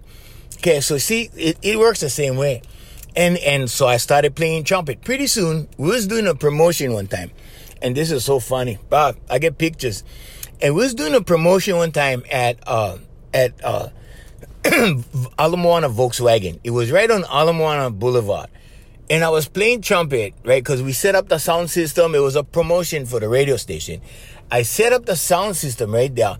Okay, 0.58 0.80
so 0.80 0.98
see, 0.98 1.30
it, 1.36 1.58
it 1.62 1.78
works 1.78 2.00
the 2.00 2.10
same 2.10 2.36
way. 2.36 2.62
And 3.16 3.36
and 3.38 3.70
so 3.70 3.86
I 3.86 3.96
started 3.96 4.36
playing 4.36 4.64
trumpet. 4.64 5.02
Pretty 5.02 5.26
soon, 5.26 5.68
we 5.76 5.88
was 5.88 6.06
doing 6.06 6.26
a 6.26 6.34
promotion 6.34 6.92
one 6.92 7.06
time. 7.06 7.30
And 7.80 7.96
this 7.96 8.10
is 8.10 8.24
so 8.24 8.38
funny. 8.40 8.78
Bob, 8.88 9.16
I 9.30 9.38
get 9.38 9.58
pictures. 9.58 10.04
And 10.60 10.74
we 10.74 10.82
was 10.82 10.94
doing 10.94 11.14
a 11.14 11.20
promotion 11.20 11.76
one 11.76 11.92
time 11.92 12.22
at 12.30 12.58
uh 12.66 12.98
at 13.32 13.52
uh 13.64 13.88
Ala 15.38 15.56
Moana 15.56 15.88
Volkswagen. 15.88 16.58
It 16.64 16.70
was 16.70 16.90
right 16.90 17.10
on 17.10 17.24
Ala 17.24 17.52
Moana 17.52 17.90
Boulevard. 17.90 18.48
And 19.10 19.24
I 19.24 19.30
was 19.30 19.48
playing 19.48 19.82
trumpet, 19.82 20.34
right? 20.44 20.62
Because 20.62 20.82
we 20.82 20.92
set 20.92 21.14
up 21.14 21.28
the 21.28 21.38
sound 21.38 21.70
system. 21.70 22.14
It 22.14 22.18
was 22.18 22.36
a 22.36 22.44
promotion 22.44 23.06
for 23.06 23.20
the 23.20 23.28
radio 23.28 23.56
station. 23.56 24.02
I 24.50 24.62
set 24.62 24.92
up 24.92 25.06
the 25.06 25.16
sound 25.16 25.56
system 25.56 25.94
right 25.94 26.14
there. 26.14 26.36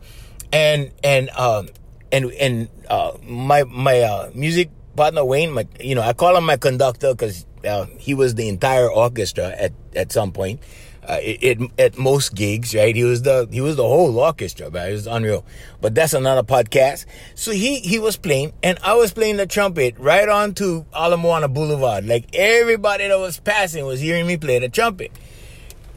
And 0.53 0.93
and 1.03 1.31
um 1.31 1.69
and 2.13 2.33
and 2.33 2.69
uh, 2.89 3.13
my 3.23 3.65
my 3.65 4.01
uh, 4.01 4.31
music 4.35 4.71
partner 4.97 5.25
Wayne, 5.25 5.53
my 5.53 5.67
you 5.81 5.95
know 5.95 6.03
I 6.03 6.13
call 6.13 6.37
him 6.37 6.45
my 6.45 6.57
conductor 6.57 7.13
because 7.13 7.47
uh, 7.65 7.87
he 7.99 8.15
was 8.15 8.35
the 8.35 8.49
entire 8.49 8.91
orchestra 8.91 9.49
at 9.51 9.73
at 9.95 10.13
some 10.13 10.33
point. 10.33 10.61
Uh, 11.09 11.19
it, 11.23 11.43
it, 11.43 11.71
at 11.79 11.97
most 11.97 12.35
gigs, 12.35 12.75
right? 12.75 12.95
He 12.95 13.03
was 13.03 13.23
the 13.23 13.49
he 13.51 13.63
was 13.63 13.77
the 13.77 13.83
whole 13.83 14.19
orchestra, 14.19 14.71
but 14.71 14.91
it 14.91 14.93
was 14.93 15.07
unreal. 15.07 15.43
But 15.81 15.95
that's 15.95 16.13
another 16.13 16.43
podcast. 16.43 17.07
So 17.35 17.51
he 17.51 17.81
he 17.81 17.99
was 17.99 18.19
playing, 18.19 18.53
and 18.63 18.79
I 18.83 18.93
was 18.93 19.11
playing 19.15 19.39
the 19.39 19.47
trumpet 19.47 19.95
right 19.99 20.29
onto 20.29 20.85
Ala 20.95 21.17
Moana 21.17 21.49
Boulevard. 21.49 22.05
Like 22.05 22.27
everybody 22.35 23.09
that 23.09 23.19
was 23.19 23.41
passing 23.41 23.87
was 23.87 24.01
hearing 24.01 24.27
me 24.27 24.37
play 24.37 24.59
the 24.59 24.69
trumpet. 24.69 25.11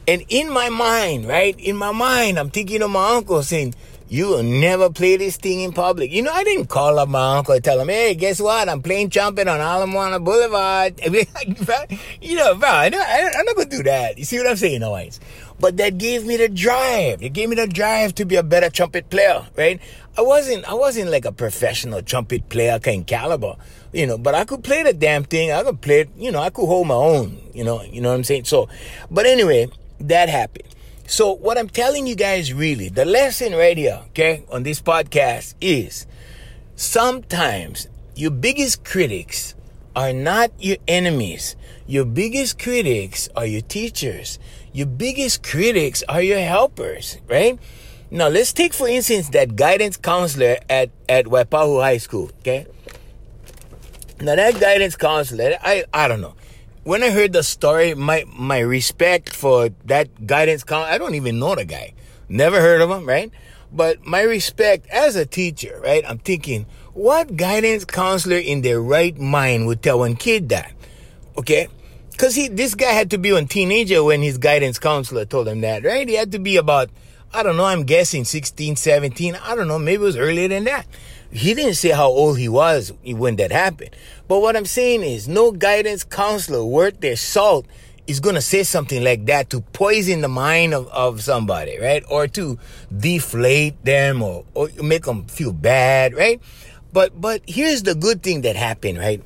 And 0.08 0.24
in 0.30 0.50
my 0.50 0.70
mind, 0.70 1.26
right, 1.26 1.54
in 1.60 1.76
my 1.76 1.92
mind, 1.92 2.38
I'm 2.38 2.50
thinking 2.50 2.80
of 2.80 2.90
my 2.90 3.10
uncle 3.10 3.42
saying, 3.42 3.74
you 4.12 4.28
will 4.28 4.42
never 4.42 4.90
play 4.90 5.16
this 5.16 5.38
thing 5.38 5.60
in 5.60 5.72
public. 5.72 6.10
You 6.12 6.20
know, 6.20 6.30
I 6.30 6.44
didn't 6.44 6.66
call 6.66 6.98
up 6.98 7.08
my 7.08 7.38
uncle 7.38 7.54
and 7.54 7.64
tell 7.64 7.80
him, 7.80 7.88
hey, 7.88 8.14
guess 8.14 8.42
what? 8.42 8.68
I'm 8.68 8.82
playing 8.82 9.08
trumpet 9.08 9.48
on 9.48 9.58
Ala 9.58 9.86
Moana 9.86 10.20
Boulevard. 10.20 11.00
you 12.20 12.36
know, 12.36 12.54
bro, 12.54 12.68
I, 12.68 12.90
am 12.92 13.46
not 13.46 13.56
going 13.56 13.70
to 13.70 13.76
do 13.78 13.82
that. 13.84 14.18
You 14.18 14.24
see 14.26 14.36
what 14.36 14.48
I'm 14.48 14.56
saying, 14.56 14.82
always? 14.82 15.18
But 15.58 15.78
that 15.78 15.96
gave 15.96 16.26
me 16.26 16.36
the 16.36 16.50
drive. 16.50 17.22
It 17.22 17.32
gave 17.32 17.48
me 17.48 17.56
the 17.56 17.66
drive 17.66 18.14
to 18.16 18.26
be 18.26 18.36
a 18.36 18.42
better 18.42 18.68
trumpet 18.68 19.08
player, 19.08 19.46
right? 19.56 19.80
I 20.18 20.20
wasn't, 20.20 20.68
I 20.68 20.74
wasn't 20.74 21.10
like 21.10 21.24
a 21.24 21.32
professional 21.32 22.02
trumpet 22.02 22.50
player 22.50 22.78
kind 22.80 23.06
caliber, 23.06 23.56
you 23.94 24.06
know, 24.06 24.18
but 24.18 24.34
I 24.34 24.44
could 24.44 24.62
play 24.62 24.82
the 24.82 24.92
damn 24.92 25.24
thing. 25.24 25.52
I 25.52 25.62
could 25.62 25.80
play 25.80 26.00
it, 26.00 26.10
you 26.18 26.30
know, 26.30 26.40
I 26.40 26.50
could 26.50 26.66
hold 26.66 26.86
my 26.86 26.94
own, 26.94 27.40
you 27.54 27.64
know, 27.64 27.80
you 27.80 28.02
know 28.02 28.10
what 28.10 28.16
I'm 28.16 28.24
saying? 28.24 28.44
So, 28.44 28.68
but 29.10 29.24
anyway, 29.24 29.70
that 30.00 30.28
happened. 30.28 30.68
So 31.06 31.32
what 31.32 31.58
I'm 31.58 31.68
telling 31.68 32.06
you 32.06 32.14
guys 32.14 32.52
really, 32.52 32.88
the 32.88 33.04
lesson 33.04 33.52
right 33.52 33.76
here, 33.76 34.00
okay, 34.08 34.44
on 34.50 34.62
this 34.62 34.80
podcast 34.80 35.54
is 35.60 36.06
sometimes 36.76 37.88
your 38.14 38.30
biggest 38.30 38.84
critics 38.84 39.54
are 39.94 40.12
not 40.12 40.50
your 40.58 40.78
enemies. 40.88 41.56
Your 41.86 42.04
biggest 42.04 42.58
critics 42.58 43.28
are 43.36 43.44
your 43.44 43.60
teachers. 43.60 44.38
Your 44.72 44.86
biggest 44.86 45.42
critics 45.42 46.02
are 46.08 46.22
your 46.22 46.40
helpers, 46.40 47.18
right? 47.28 47.58
Now 48.10 48.28
let's 48.28 48.52
take 48.52 48.72
for 48.72 48.88
instance 48.88 49.28
that 49.30 49.56
guidance 49.56 49.96
counselor 49.96 50.58
at 50.68 50.90
at 51.08 51.26
Waipahu 51.26 51.82
High 51.82 51.98
School. 51.98 52.30
Okay. 52.40 52.66
Now 54.20 54.36
that 54.36 54.60
guidance 54.60 54.96
counselor, 54.96 55.56
I 55.62 55.84
I 55.92 56.08
don't 56.08 56.20
know. 56.20 56.34
When 56.84 57.04
I 57.04 57.10
heard 57.10 57.32
the 57.32 57.44
story, 57.44 57.94
my 57.94 58.24
my 58.26 58.58
respect 58.58 59.30
for 59.30 59.70
that 59.84 60.26
guidance 60.26 60.64
counselor, 60.64 60.92
I 60.92 60.98
don't 60.98 61.14
even 61.14 61.38
know 61.38 61.54
the 61.54 61.64
guy. 61.64 61.94
Never 62.28 62.60
heard 62.60 62.80
of 62.80 62.90
him, 62.90 63.06
right? 63.06 63.30
But 63.72 64.04
my 64.04 64.22
respect 64.22 64.88
as 64.88 65.14
a 65.14 65.24
teacher, 65.24 65.80
right? 65.82 66.02
I'm 66.06 66.18
thinking, 66.18 66.66
what 66.92 67.36
guidance 67.36 67.84
counselor 67.84 68.36
in 68.36 68.62
their 68.62 68.82
right 68.82 69.16
mind 69.16 69.66
would 69.66 69.80
tell 69.80 70.00
one 70.00 70.16
kid 70.16 70.48
that? 70.48 70.72
Okay? 71.38 71.68
Cause 72.18 72.34
he, 72.34 72.48
this 72.48 72.74
guy 72.74 72.92
had 72.92 73.10
to 73.10 73.18
be 73.18 73.30
a 73.30 73.44
teenager 73.44 74.02
when 74.04 74.20
his 74.20 74.36
guidance 74.36 74.78
counselor 74.78 75.24
told 75.24 75.48
him 75.48 75.60
that, 75.62 75.84
right? 75.84 76.06
He 76.06 76.14
had 76.14 76.32
to 76.32 76.38
be 76.38 76.56
about, 76.56 76.90
I 77.32 77.42
don't 77.42 77.56
know, 77.56 77.64
I'm 77.64 77.84
guessing 77.84 78.24
16, 78.24 78.76
17. 78.76 79.36
I 79.36 79.54
don't 79.54 79.68
know, 79.68 79.78
maybe 79.78 80.02
it 80.02 80.06
was 80.06 80.16
earlier 80.16 80.48
than 80.48 80.64
that. 80.64 80.86
He 81.32 81.54
didn't 81.54 81.74
say 81.74 81.90
how 81.90 82.08
old 82.08 82.38
he 82.38 82.48
was 82.48 82.92
when 83.04 83.36
that 83.36 83.52
happened. 83.52 83.96
But 84.28 84.40
what 84.40 84.54
I'm 84.54 84.66
saying 84.66 85.02
is 85.02 85.26
no 85.28 85.50
guidance 85.50 86.04
counselor 86.04 86.64
worth 86.64 87.00
their 87.00 87.16
salt 87.16 87.66
is 88.06 88.20
going 88.20 88.34
to 88.34 88.42
say 88.42 88.62
something 88.62 89.02
like 89.02 89.26
that 89.26 89.48
to 89.50 89.60
poison 89.60 90.20
the 90.20 90.28
mind 90.28 90.74
of, 90.74 90.88
of 90.88 91.22
somebody, 91.22 91.78
right? 91.78 92.04
Or 92.10 92.26
to 92.28 92.58
deflate 92.94 93.82
them 93.84 94.22
or, 94.22 94.44
or 94.54 94.68
make 94.82 95.04
them 95.04 95.24
feel 95.24 95.52
bad, 95.52 96.14
right? 96.14 96.40
But, 96.92 97.18
but 97.18 97.42
here's 97.46 97.84
the 97.84 97.94
good 97.94 98.22
thing 98.22 98.42
that 98.42 98.56
happened, 98.56 98.98
right? 98.98 99.22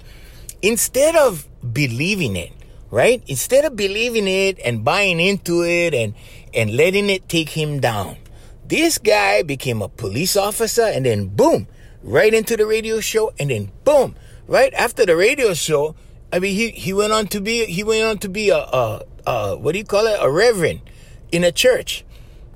Instead 0.62 1.16
of 1.16 1.48
believing 1.72 2.36
it, 2.36 2.52
right? 2.90 3.22
Instead 3.26 3.64
of 3.64 3.74
believing 3.74 4.28
it 4.28 4.60
and 4.64 4.84
buying 4.84 5.18
into 5.18 5.64
it 5.64 5.92
and, 5.92 6.14
and 6.54 6.76
letting 6.76 7.10
it 7.10 7.28
take 7.28 7.48
him 7.48 7.80
down, 7.80 8.16
this 8.64 8.98
guy 8.98 9.42
became 9.42 9.82
a 9.82 9.88
police 9.88 10.36
officer 10.36 10.82
and 10.82 11.06
then 11.06 11.26
boom, 11.26 11.66
right 12.06 12.32
into 12.32 12.56
the 12.56 12.64
radio 12.64 13.00
show 13.00 13.32
and 13.38 13.50
then 13.50 13.70
boom, 13.84 14.14
right 14.46 14.72
after 14.74 15.04
the 15.04 15.16
radio 15.16 15.52
show, 15.52 15.94
I 16.32 16.38
mean, 16.38 16.54
he, 16.54 16.70
he 16.70 16.92
went 16.92 17.12
on 17.12 17.26
to 17.28 17.40
be, 17.40 17.66
he 17.66 17.82
went 17.82 18.04
on 18.04 18.18
to 18.18 18.28
be 18.28 18.50
a, 18.50 18.58
a, 18.58 19.02
a, 19.26 19.56
what 19.56 19.72
do 19.72 19.78
you 19.78 19.84
call 19.84 20.06
it? 20.06 20.16
A 20.20 20.30
reverend 20.30 20.80
in 21.32 21.44
a 21.44 21.52
church. 21.52 22.04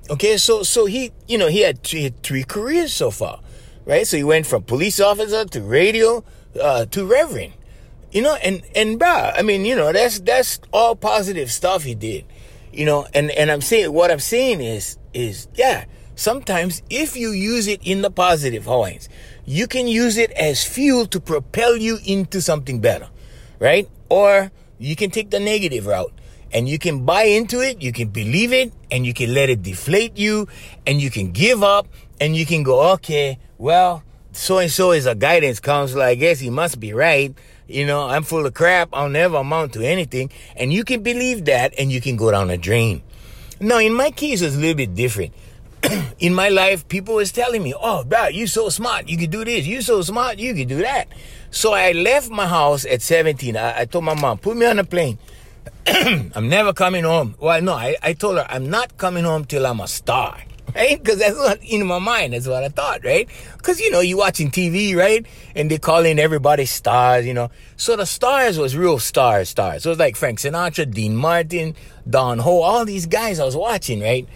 Okay. 0.09 0.37
So, 0.37 0.63
so 0.63 0.87
he, 0.87 1.13
you 1.27 1.37
know, 1.37 1.49
he 1.49 1.61
had, 1.61 1.85
he 1.87 2.05
had 2.05 2.23
three 2.23 2.45
careers 2.45 2.93
so 2.93 3.11
far, 3.11 3.41
right? 3.85 4.07
So 4.07 4.17
he 4.17 4.25
went 4.25 4.47
from 4.47 4.63
police 4.63 5.01
officer 5.01 5.45
to 5.45 5.63
radio, 5.63 6.25
uh, 6.61 6.87
to 6.87 7.05
reverend, 7.05 7.53
you 8.13 8.23
know, 8.23 8.37
and, 8.37 8.63
and 8.75 8.99
bruh, 9.01 9.33
I 9.37 9.43
mean, 9.43 9.65
you 9.65 9.75
know, 9.75 9.93
that's, 9.93 10.21
that's 10.21 10.61
all 10.73 10.97
positive 10.97 11.51
stuff 11.51 11.85
he 11.85 11.95
did, 11.95 12.25
you 12.73 12.85
know, 12.85 13.07
and, 13.15 13.31
and 13.33 13.51
I'm 13.51 13.61
saying, 13.61 13.93
what 13.93 14.11
I'm 14.11 14.21
saying 14.21 14.61
is, 14.61 14.99
is, 15.15 15.49
yeah, 15.55 15.85
sometimes 16.17 16.83
if 16.91 17.17
you 17.17 17.31
use 17.31 17.69
it 17.69 17.81
in 17.85 18.03
the 18.03 18.11
positive, 18.11 18.65
Hawaiians, 18.65 19.09
you 19.51 19.67
can 19.67 19.87
use 19.87 20.17
it 20.17 20.31
as 20.33 20.63
fuel 20.63 21.07
to 21.07 21.19
propel 21.19 21.77
you 21.77 21.99
into 22.07 22.41
something 22.41 22.81
better 22.81 23.09
right? 23.61 23.89
Or 24.09 24.51
you 24.79 24.97
can 24.97 25.11
take 25.11 25.31
the 25.31 25.39
negative 25.39 25.87
route 25.87 26.13
and 26.53 26.69
you 26.69 26.79
can 26.79 27.05
buy 27.05 27.25
into 27.25 27.61
it, 27.61 27.81
you 27.81 27.93
can 27.93 28.09
believe 28.09 28.53
it, 28.53 28.73
and 28.91 29.07
you 29.07 29.15
can 29.15 29.33
let 29.33 29.51
it 29.51 29.63
deflate 29.63 30.19
you, 30.19 30.49
and 30.85 31.01
you 31.01 31.09
can 31.09 31.31
give 31.31 31.63
up, 31.63 31.87
and 32.21 32.35
you 32.35 32.45
can 32.45 32.65
go, 32.65 32.91
okay, 32.95 33.39
well, 33.57 34.03
so 34.33 34.59
and 34.59 34.69
so 34.69 34.91
is 34.91 35.07
a 35.07 35.15
guidance 35.15 35.61
counselor. 35.61 36.03
I 36.03 36.17
guess 36.17 36.41
he 36.41 36.51
must 36.51 36.81
be 36.81 36.93
right. 36.93 37.33
You 37.69 37.87
know, 37.87 38.09
I'm 38.09 38.25
full 38.25 38.45
of 38.45 38.55
crap. 38.55 38.89
I'll 38.93 39.09
never 39.09 39.37
amount 39.37 39.75
to 39.75 39.87
anything. 39.87 40.31
And 40.57 40.73
you 40.73 40.83
can 40.83 41.05
believe 41.05 41.45
that, 41.45 41.73
and 41.79 41.93
you 41.93 42.01
can 42.01 42.17
go 42.17 42.33
down 42.33 42.51
a 42.51 42.59
drain. 42.59 43.03
Now, 43.61 43.79
in 43.79 43.95
my 43.95 44.11
case, 44.11 44.43
it's 44.43 44.57
a 44.57 44.59
little 44.59 44.75
bit 44.75 44.97
different. 44.97 45.33
in 46.19 46.35
my 46.35 46.49
life, 46.49 46.87
people 46.89 47.15
was 47.17 47.33
telling 47.33 47.63
me, 47.63 47.75
oh, 47.79 48.05
bro, 48.05 48.29
you 48.29 48.47
so 48.47 48.69
smart. 48.69 49.09
You 49.09 49.17
can 49.17 49.31
do 49.31 49.45
this. 49.45 49.67
You 49.67 49.83
so 49.83 50.03
smart. 50.03 50.39
You 50.39 50.55
can 50.55 50.69
do 50.69 50.79
that. 50.79 51.09
So 51.51 51.73
I 51.73 51.93
left 51.93 52.31
my 52.31 52.47
house 52.47 52.85
at 52.85 53.03
17. 53.03 53.57
I, 53.57 53.81
I 53.81 53.85
told 53.87 54.05
my 54.05 54.15
mom, 54.15 54.39
put 54.39 54.57
me 54.57 54.67
on 54.67 54.79
a 54.79 54.85
plane. 54.85 55.19
I'm 55.87 56.49
never 56.49 56.73
coming 56.73 57.05
home. 57.05 57.35
Well, 57.39 57.61
no, 57.63 57.73
I, 57.73 57.97
I 58.03 58.13
told 58.13 58.37
her, 58.37 58.47
I'm 58.49 58.71
not 58.71 58.97
coming 58.97 59.25
home 59.25 59.45
till 59.45 59.67
I'm 59.67 59.81
a 59.81 59.89
star. 59.89 60.41
Right? 60.73 61.03
Because 61.03 61.19
that's 61.19 61.37
what 61.37 61.59
in 61.65 61.85
my 61.85 61.99
mind, 61.99 62.33
that's 62.33 62.47
what 62.47 62.63
I 62.63 62.69
thought, 62.69 63.05
right? 63.05 63.29
Because, 63.57 63.81
you 63.81 63.91
know, 63.91 63.99
you 63.99 64.17
watching 64.17 64.53
TV, 64.53 64.95
right? 64.95 65.27
And 65.57 65.69
they 65.69 65.79
calling 65.79 66.21
everybody 66.21 66.65
stars, 66.65 67.27
you 67.27 67.35
know. 67.35 67.51
So 67.77 67.97
the 67.97 68.07
stars 68.07 68.57
was 68.57 68.77
real 68.77 69.01
stars, 69.01 69.49
stars. 69.49 69.83
So 69.83 69.89
it 69.89 69.93
was 69.93 69.99
like 69.99 70.15
Frank 70.15 70.39
Sinatra, 70.39 70.89
Dean 70.89 71.17
Martin, 71.17 71.75
Don 72.09 72.39
Ho, 72.39 72.61
all 72.61 72.85
these 72.85 73.07
guys 73.07 73.41
I 73.41 73.45
was 73.45 73.57
watching, 73.57 74.01
right? 74.01 74.29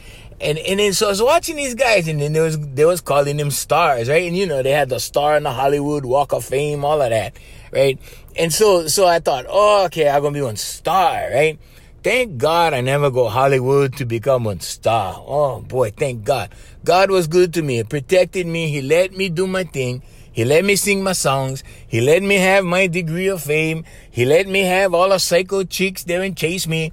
And 0.45 0.59
and 0.59 0.79
then 0.79 0.93
so 0.93 1.07
I 1.07 1.11
was 1.11 1.23
watching 1.23 1.57
these 1.57 1.75
guys, 1.75 2.07
and 2.07 2.21
then 2.21 2.35
there 2.35 2.43
was 2.43 2.59
they 2.59 2.85
was 2.85 3.01
calling 3.01 3.39
them 3.39 3.51
stars, 3.51 4.11
right? 4.11 4.25
And 4.25 4.37
you 4.37 4.47
know 4.47 4.63
they 4.63 4.73
had 4.73 4.91
the 4.91 5.01
star 5.01 5.39
in 5.39 5.43
the 5.43 5.51
Hollywood 5.51 6.05
Walk 6.05 6.33
of 6.33 6.45
Fame, 6.45 6.85
all 6.85 7.01
of 7.01 7.09
that, 7.09 7.35
right? 7.73 7.99
And 8.37 8.53
so 8.53 8.87
so 8.87 9.07
I 9.07 9.21
thought, 9.21 9.47
oh, 9.49 9.87
okay, 9.87 10.07
I'm 10.07 10.21
gonna 10.21 10.35
be 10.35 10.43
one 10.43 10.57
star, 10.57 11.31
right? 11.33 11.59
Thank 12.03 12.37
God 12.37 12.75
I 12.75 12.83
never 12.83 13.11
go 13.11 13.29
Hollywood 13.29 13.97
to 13.97 14.05
become 14.05 14.45
one 14.45 14.61
star. 14.61 15.15
Oh 15.27 15.63
boy, 15.63 15.91
thank 15.91 16.25
God. 16.25 16.51
God 16.85 17.11
was 17.11 17.27
good 17.27 17.55
to 17.55 17.63
me. 17.63 17.77
He 17.77 17.85
protected 17.85 18.47
me. 18.47 18.69
He 18.69 18.83
let 18.83 19.17
me 19.17 19.31
do 19.31 19.47
my 19.47 19.65
thing. 19.65 20.03
He 20.31 20.45
let 20.45 20.65
me 20.67 20.77
sing 20.77 21.03
my 21.03 21.13
songs. 21.13 21.65
He 21.87 22.03
let 22.03 22.23
me 22.23 22.35
have 22.35 22.65
my 22.65 22.89
degree 22.89 23.29
of 23.29 23.43
fame. 23.43 23.85
He 24.11 24.27
let 24.27 24.47
me 24.47 24.61
have 24.61 24.93
all 24.93 25.09
the 25.09 25.19
psycho 25.19 25.65
chicks 25.65 26.05
there 26.05 26.21
and 26.21 26.37
chase 26.37 26.67
me 26.67 26.93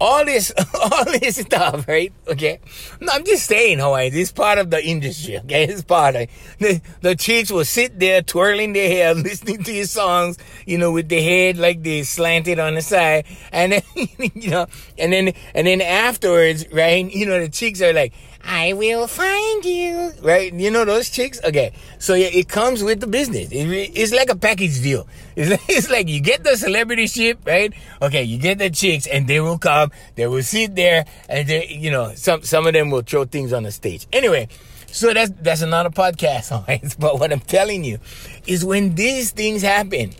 all 0.00 0.24
this, 0.24 0.52
all 0.74 1.04
this 1.04 1.36
stuff, 1.36 1.86
right? 1.88 2.12
Okay. 2.28 2.60
No, 3.00 3.12
I'm 3.12 3.24
just 3.24 3.46
saying, 3.46 3.78
Hawaii, 3.78 4.10
this 4.10 4.32
part 4.32 4.58
of 4.58 4.70
the 4.70 4.84
industry, 4.84 5.38
okay? 5.38 5.64
It's 5.64 5.82
part 5.82 6.16
of 6.16 6.28
the, 6.58 6.80
the 7.00 7.16
chicks 7.16 7.50
will 7.50 7.64
sit 7.64 7.98
there 7.98 8.22
twirling 8.22 8.72
their 8.72 8.88
hair, 8.88 9.14
listening 9.14 9.62
to 9.64 9.72
your 9.72 9.86
songs, 9.86 10.38
you 10.66 10.78
know, 10.78 10.92
with 10.92 11.08
the 11.08 11.22
head 11.22 11.58
like 11.58 11.82
this 11.82 12.10
slanted 12.10 12.58
on 12.58 12.74
the 12.74 12.82
side. 12.82 13.24
And 13.52 13.72
then, 13.72 13.82
you 14.34 14.50
know, 14.50 14.66
and 14.98 15.12
then, 15.12 15.32
and 15.54 15.66
then 15.66 15.80
afterwards, 15.80 16.66
right? 16.72 17.10
You 17.10 17.26
know, 17.26 17.40
the 17.40 17.48
chicks 17.48 17.80
are 17.82 17.92
like, 17.92 18.12
I 18.46 18.72
will 18.74 19.06
find 19.08 19.64
you. 19.64 20.12
Right? 20.22 20.52
You 20.52 20.70
know 20.70 20.84
those 20.84 21.10
chicks? 21.10 21.40
Okay. 21.42 21.72
So 21.98 22.14
yeah, 22.14 22.28
it 22.28 22.48
comes 22.48 22.82
with 22.82 23.00
the 23.00 23.06
business. 23.06 23.50
It, 23.50 23.66
it's 23.66 24.12
like 24.12 24.30
a 24.30 24.36
package 24.36 24.80
deal. 24.82 25.06
It's 25.36 25.50
like, 25.50 25.68
it's 25.68 25.90
like 25.90 26.08
you 26.08 26.20
get 26.20 26.44
the 26.44 26.56
celebrity 26.56 27.06
ship, 27.08 27.40
right? 27.44 27.70
Okay, 28.00 28.22
you 28.22 28.38
get 28.38 28.56
the 28.56 28.70
chicks 28.70 29.06
and 29.06 29.28
they 29.28 29.38
will 29.38 29.58
come, 29.58 29.90
they 30.14 30.26
will 30.26 30.42
sit 30.42 30.74
there 30.74 31.04
and 31.28 31.46
they, 31.46 31.66
you 31.66 31.90
know, 31.90 32.14
some, 32.14 32.40
some 32.40 32.66
of 32.66 32.72
them 32.72 32.88
will 32.88 33.02
throw 33.02 33.26
things 33.26 33.52
on 33.52 33.64
the 33.64 33.70
stage. 33.70 34.06
Anyway, 34.14 34.48
so 34.86 35.12
that's, 35.12 35.30
that's 35.42 35.60
another 35.60 35.90
podcast. 35.90 36.64
Right? 36.68 36.96
But 36.98 37.18
what 37.20 37.32
I'm 37.32 37.40
telling 37.40 37.84
you 37.84 37.98
is 38.46 38.64
when 38.64 38.94
these 38.94 39.32
things 39.32 39.60
happen, 39.60 40.14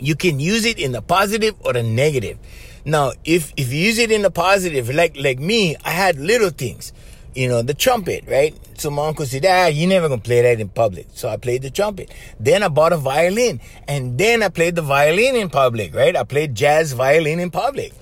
you 0.00 0.14
can 0.14 0.40
use 0.40 0.64
it 0.64 0.78
in 0.78 0.92
the 0.92 1.02
positive 1.02 1.54
or 1.60 1.74
the 1.74 1.82
negative. 1.82 2.38
Now, 2.86 3.12
if, 3.26 3.52
if 3.58 3.70
you 3.70 3.80
use 3.80 3.98
it 3.98 4.10
in 4.10 4.22
the 4.22 4.30
positive, 4.30 4.88
like, 4.88 5.14
like 5.18 5.38
me, 5.38 5.76
I 5.84 5.90
had 5.90 6.18
little 6.18 6.50
things 6.50 6.94
you 7.34 7.48
know, 7.48 7.62
the 7.62 7.74
trumpet, 7.74 8.24
right? 8.28 8.54
So 8.78 8.90
my 8.90 9.08
uncle 9.08 9.26
said, 9.26 9.46
ah, 9.46 9.66
you're 9.66 9.88
never 9.88 10.08
gonna 10.08 10.20
play 10.20 10.42
that 10.42 10.60
in 10.60 10.68
public. 10.68 11.06
So 11.14 11.28
I 11.28 11.36
played 11.36 11.62
the 11.62 11.70
trumpet. 11.70 12.12
Then 12.38 12.62
I 12.62 12.68
bought 12.68 12.92
a 12.92 12.96
violin. 12.96 13.60
And 13.88 14.18
then 14.18 14.42
I 14.42 14.48
played 14.48 14.74
the 14.74 14.82
violin 14.82 15.36
in 15.36 15.48
public, 15.48 15.94
right? 15.94 16.14
I 16.14 16.24
played 16.24 16.54
jazz 16.54 16.92
violin 16.92 17.40
in 17.40 17.50
public. 17.50 17.92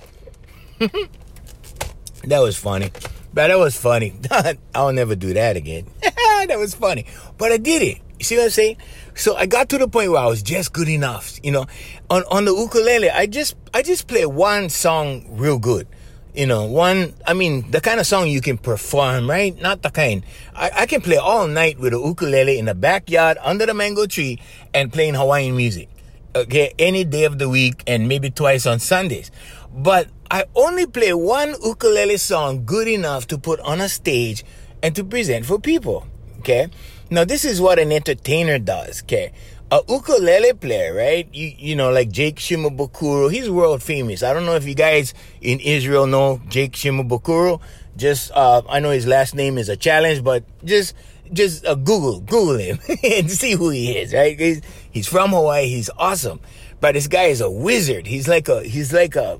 that 0.79 2.39
was 2.39 2.57
funny. 2.57 2.91
But 3.33 3.47
that 3.47 3.57
was 3.57 3.77
funny. 3.77 4.13
I'll 4.75 4.91
never 4.91 5.15
do 5.15 5.33
that 5.33 5.55
again. 5.55 5.87
that 6.01 6.57
was 6.57 6.73
funny. 6.73 7.05
But 7.37 7.51
I 7.51 7.57
did 7.57 7.81
it. 7.81 7.99
You 8.19 8.25
see 8.25 8.37
what 8.37 8.45
I'm 8.45 8.49
saying? 8.49 8.77
So 9.15 9.35
I 9.35 9.45
got 9.45 9.69
to 9.69 9.77
the 9.77 9.87
point 9.87 10.11
where 10.11 10.21
I 10.21 10.27
was 10.27 10.43
just 10.43 10.73
good 10.73 10.89
enough. 10.89 11.39
You 11.41 11.51
know, 11.51 11.65
on, 12.09 12.23
on 12.29 12.45
the 12.45 12.53
ukulele, 12.53 13.09
I 13.09 13.25
just 13.25 13.55
I 13.73 13.81
just 13.81 14.07
play 14.07 14.25
one 14.25 14.69
song 14.69 15.25
real 15.29 15.57
good 15.57 15.87
you 16.33 16.45
know, 16.45 16.65
one, 16.65 17.13
I 17.27 17.33
mean, 17.33 17.69
the 17.71 17.81
kind 17.81 17.99
of 17.99 18.07
song 18.07 18.27
you 18.27 18.41
can 18.41 18.57
perform, 18.57 19.29
right? 19.29 19.59
Not 19.59 19.81
the 19.81 19.89
kind. 19.89 20.23
I, 20.55 20.71
I 20.73 20.85
can 20.85 21.01
play 21.01 21.17
all 21.17 21.47
night 21.47 21.79
with 21.79 21.93
a 21.93 21.97
ukulele 21.97 22.57
in 22.57 22.65
the 22.65 22.75
backyard 22.75 23.37
under 23.41 23.65
the 23.65 23.73
mango 23.73 24.05
tree 24.05 24.39
and 24.73 24.91
playing 24.91 25.15
Hawaiian 25.15 25.55
music. 25.55 25.89
Okay, 26.33 26.73
any 26.79 27.03
day 27.03 27.25
of 27.25 27.39
the 27.39 27.49
week 27.49 27.83
and 27.87 28.07
maybe 28.07 28.29
twice 28.29 28.65
on 28.65 28.79
Sundays. 28.79 29.31
But 29.73 30.07
I 30.29 30.45
only 30.55 30.85
play 30.85 31.13
one 31.13 31.55
ukulele 31.63 32.17
song 32.17 32.65
good 32.65 32.87
enough 32.87 33.27
to 33.27 33.37
put 33.37 33.59
on 33.59 33.81
a 33.81 33.89
stage 33.89 34.45
and 34.81 34.95
to 34.95 35.03
present 35.03 35.45
for 35.45 35.59
people. 35.59 36.07
Okay. 36.39 36.69
Now, 37.09 37.25
this 37.25 37.43
is 37.43 37.59
what 37.59 37.77
an 37.77 37.91
entertainer 37.91 38.57
does. 38.57 39.03
Okay 39.03 39.33
a 39.71 39.81
ukulele 39.87 40.53
player, 40.53 40.93
right? 40.93 41.27
You 41.33 41.53
you 41.57 41.75
know, 41.75 41.91
like 41.91 42.11
Jake 42.11 42.35
Shimabukuro. 42.35 43.31
He's 43.31 43.49
world 43.49 43.81
famous. 43.81 44.21
I 44.21 44.33
don't 44.33 44.45
know 44.45 44.55
if 44.55 44.65
you 44.65 44.75
guys 44.75 45.13
in 45.41 45.59
Israel 45.61 46.05
know 46.05 46.41
Jake 46.49 46.73
Shimabukuro. 46.73 47.61
Just 47.95 48.31
uh, 48.33 48.61
I 48.69 48.79
know 48.79 48.91
his 48.91 49.07
last 49.07 49.33
name 49.33 49.57
is 49.57 49.69
a 49.69 49.77
challenge, 49.77 50.23
but 50.23 50.43
just 50.65 50.93
just 51.31 51.65
uh, 51.65 51.75
Google 51.75 52.19
Google 52.19 52.57
him 52.57 52.79
and 53.03 53.31
see 53.31 53.53
who 53.53 53.69
he 53.69 53.97
is. 53.97 54.13
Right? 54.13 54.37
He's, 54.37 54.61
he's 54.91 55.07
from 55.07 55.31
Hawaii. 55.31 55.67
He's 55.67 55.89
awesome, 55.97 56.41
but 56.81 56.93
this 56.93 57.07
guy 57.07 57.25
is 57.25 57.41
a 57.41 57.49
wizard. 57.49 58.07
He's 58.07 58.27
like 58.27 58.49
a 58.49 58.63
he's 58.63 58.91
like 58.91 59.15
a 59.15 59.39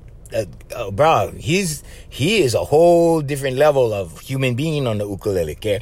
bro, 0.92 1.32
he's 1.36 1.82
he 2.08 2.42
is 2.42 2.54
a 2.54 2.64
whole 2.64 3.20
different 3.20 3.56
level 3.56 3.92
of 3.92 4.20
human 4.20 4.54
being 4.54 4.86
on 4.86 4.98
the 4.98 5.06
ukulele. 5.06 5.52
Okay, 5.52 5.80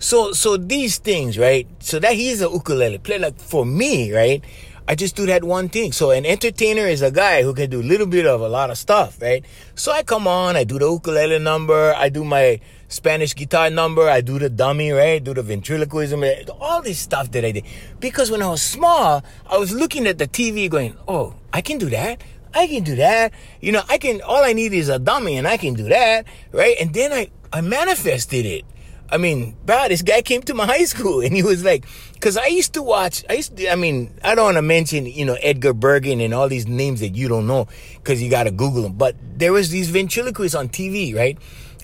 so 0.00 0.32
so 0.32 0.56
these 0.56 0.98
things, 0.98 1.38
right? 1.38 1.68
So 1.78 2.00
that 2.00 2.14
he's 2.14 2.42
a 2.42 2.48
ukulele 2.50 2.98
player. 2.98 3.20
Like 3.20 3.38
for 3.38 3.64
me, 3.64 4.12
right? 4.12 4.42
I 4.88 4.96
just 4.96 5.14
do 5.14 5.24
that 5.26 5.44
one 5.44 5.68
thing. 5.68 5.92
So 5.92 6.10
an 6.10 6.26
entertainer 6.26 6.82
is 6.82 7.00
a 7.00 7.12
guy 7.12 7.44
who 7.44 7.54
can 7.54 7.70
do 7.70 7.80
a 7.80 7.86
little 7.86 8.08
bit 8.08 8.26
of 8.26 8.40
a 8.40 8.48
lot 8.48 8.70
of 8.70 8.78
stuff, 8.78 9.22
right? 9.22 9.44
So 9.76 9.92
I 9.92 10.02
come 10.02 10.26
on, 10.26 10.56
I 10.56 10.64
do 10.64 10.80
the 10.80 10.90
ukulele 10.90 11.38
number, 11.38 11.94
I 11.94 12.08
do 12.08 12.24
my 12.24 12.58
Spanish 12.88 13.36
guitar 13.36 13.70
number, 13.70 14.08
I 14.08 14.20
do 14.20 14.40
the 14.40 14.50
dummy, 14.50 14.90
right? 14.90 15.22
Do 15.22 15.32
the 15.32 15.42
ventriloquism, 15.42 16.24
eh, 16.24 16.44
all 16.60 16.82
this 16.82 16.98
stuff 16.98 17.30
that 17.30 17.44
I 17.44 17.52
did. 17.52 17.64
Because 18.00 18.32
when 18.32 18.42
I 18.42 18.48
was 18.48 18.62
small, 18.62 19.22
I 19.48 19.58
was 19.58 19.72
looking 19.72 20.08
at 20.08 20.18
the 20.18 20.26
TV 20.26 20.68
going, 20.68 20.96
oh, 21.06 21.34
I 21.52 21.60
can 21.60 21.78
do 21.78 21.88
that. 21.90 22.24
I 22.52 22.66
can 22.66 22.82
do 22.82 22.96
that. 22.96 23.32
You 23.60 23.70
know, 23.70 23.82
I 23.88 23.98
can, 23.98 24.20
all 24.22 24.42
I 24.42 24.54
need 24.54 24.72
is 24.72 24.88
a 24.88 24.98
dummy 24.98 25.36
and 25.36 25.46
I 25.46 25.56
can 25.56 25.74
do 25.74 25.84
that, 25.84 26.26
right? 26.50 26.74
And 26.80 26.92
then 26.92 27.12
I, 27.12 27.30
I 27.52 27.60
manifested 27.60 28.44
it. 28.44 28.64
I 29.12 29.16
mean, 29.18 29.56
bro, 29.66 29.88
this 29.88 30.02
guy 30.02 30.22
came 30.22 30.42
to 30.42 30.54
my 30.54 30.66
high 30.66 30.84
school 30.84 31.20
and 31.20 31.34
he 31.34 31.42
was 31.42 31.64
like, 31.64 31.84
cause 32.20 32.36
I 32.36 32.46
used 32.46 32.74
to 32.74 32.82
watch, 32.82 33.24
I 33.28 33.34
used 33.34 33.56
to, 33.56 33.68
I 33.68 33.74
mean, 33.74 34.14
I 34.22 34.34
don't 34.34 34.44
want 34.44 34.56
to 34.56 34.62
mention, 34.62 35.06
you 35.06 35.24
know, 35.24 35.36
Edgar 35.42 35.72
Bergen 35.72 36.20
and 36.20 36.32
all 36.32 36.48
these 36.48 36.68
names 36.68 37.00
that 37.00 37.16
you 37.16 37.28
don't 37.28 37.46
know 37.46 37.66
cause 38.04 38.22
you 38.22 38.30
got 38.30 38.44
to 38.44 38.52
Google 38.52 38.82
them. 38.82 38.92
But 38.92 39.16
there 39.36 39.52
was 39.52 39.70
these 39.70 39.90
ventriloquists 39.90 40.54
on 40.54 40.68
TV, 40.68 41.14
right? 41.14 41.36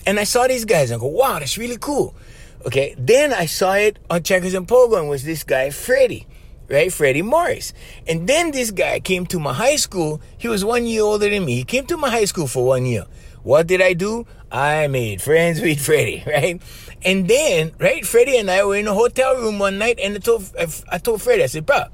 And 0.05 0.19
I 0.19 0.23
saw 0.23 0.47
these 0.47 0.63
guys 0.63 0.89
and 0.89 0.99
I 0.99 1.01
go, 1.01 1.07
wow, 1.07 1.39
that's 1.39 1.57
really 1.57 1.77
cool. 1.77 2.15
Okay. 2.65 2.95
Then 2.97 3.33
I 3.33 3.45
saw 3.45 3.73
it 3.73 3.99
on 4.09 4.23
Checkers 4.23 4.53
and 4.53 4.67
Pogo 4.67 4.97
and 4.97 5.09
was 5.09 5.23
this 5.23 5.43
guy, 5.43 5.69
Freddie, 5.69 6.27
right? 6.69 6.91
Freddie 6.91 7.21
Morris. 7.21 7.73
And 8.07 8.27
then 8.27 8.51
this 8.51 8.71
guy 8.71 9.01
came 9.01 9.25
to 9.27 9.39
my 9.39 9.53
high 9.53 9.75
school. 9.75 10.21
He 10.37 10.47
was 10.47 10.63
one 10.63 10.85
year 10.85 11.01
older 11.01 11.29
than 11.29 11.43
me. 11.43 11.55
He 11.55 11.63
came 11.65 11.85
to 11.87 11.97
my 11.97 12.09
high 12.09 12.25
school 12.25 12.47
for 12.47 12.65
one 12.65 12.85
year. 12.85 13.05
What 13.43 13.67
did 13.67 13.81
I 13.81 13.93
do? 13.93 14.25
I 14.51 14.87
made 14.87 15.21
friends 15.21 15.61
with 15.61 15.79
Freddie, 15.79 16.23
right? 16.27 16.61
And 17.03 17.27
then, 17.27 17.73
right, 17.79 18.05
Freddie 18.05 18.37
and 18.37 18.49
I 18.49 18.63
were 18.65 18.75
in 18.75 18.87
a 18.87 18.93
hotel 18.93 19.35
room 19.35 19.59
one 19.59 19.77
night, 19.77 19.99
and 20.01 20.15
I 20.15 20.19
told 20.19 20.43
I 20.91 20.97
told 20.97 21.21
Freddie, 21.21 21.43
I 21.43 21.47
said, 21.47 21.65
"Bro, 21.65 21.85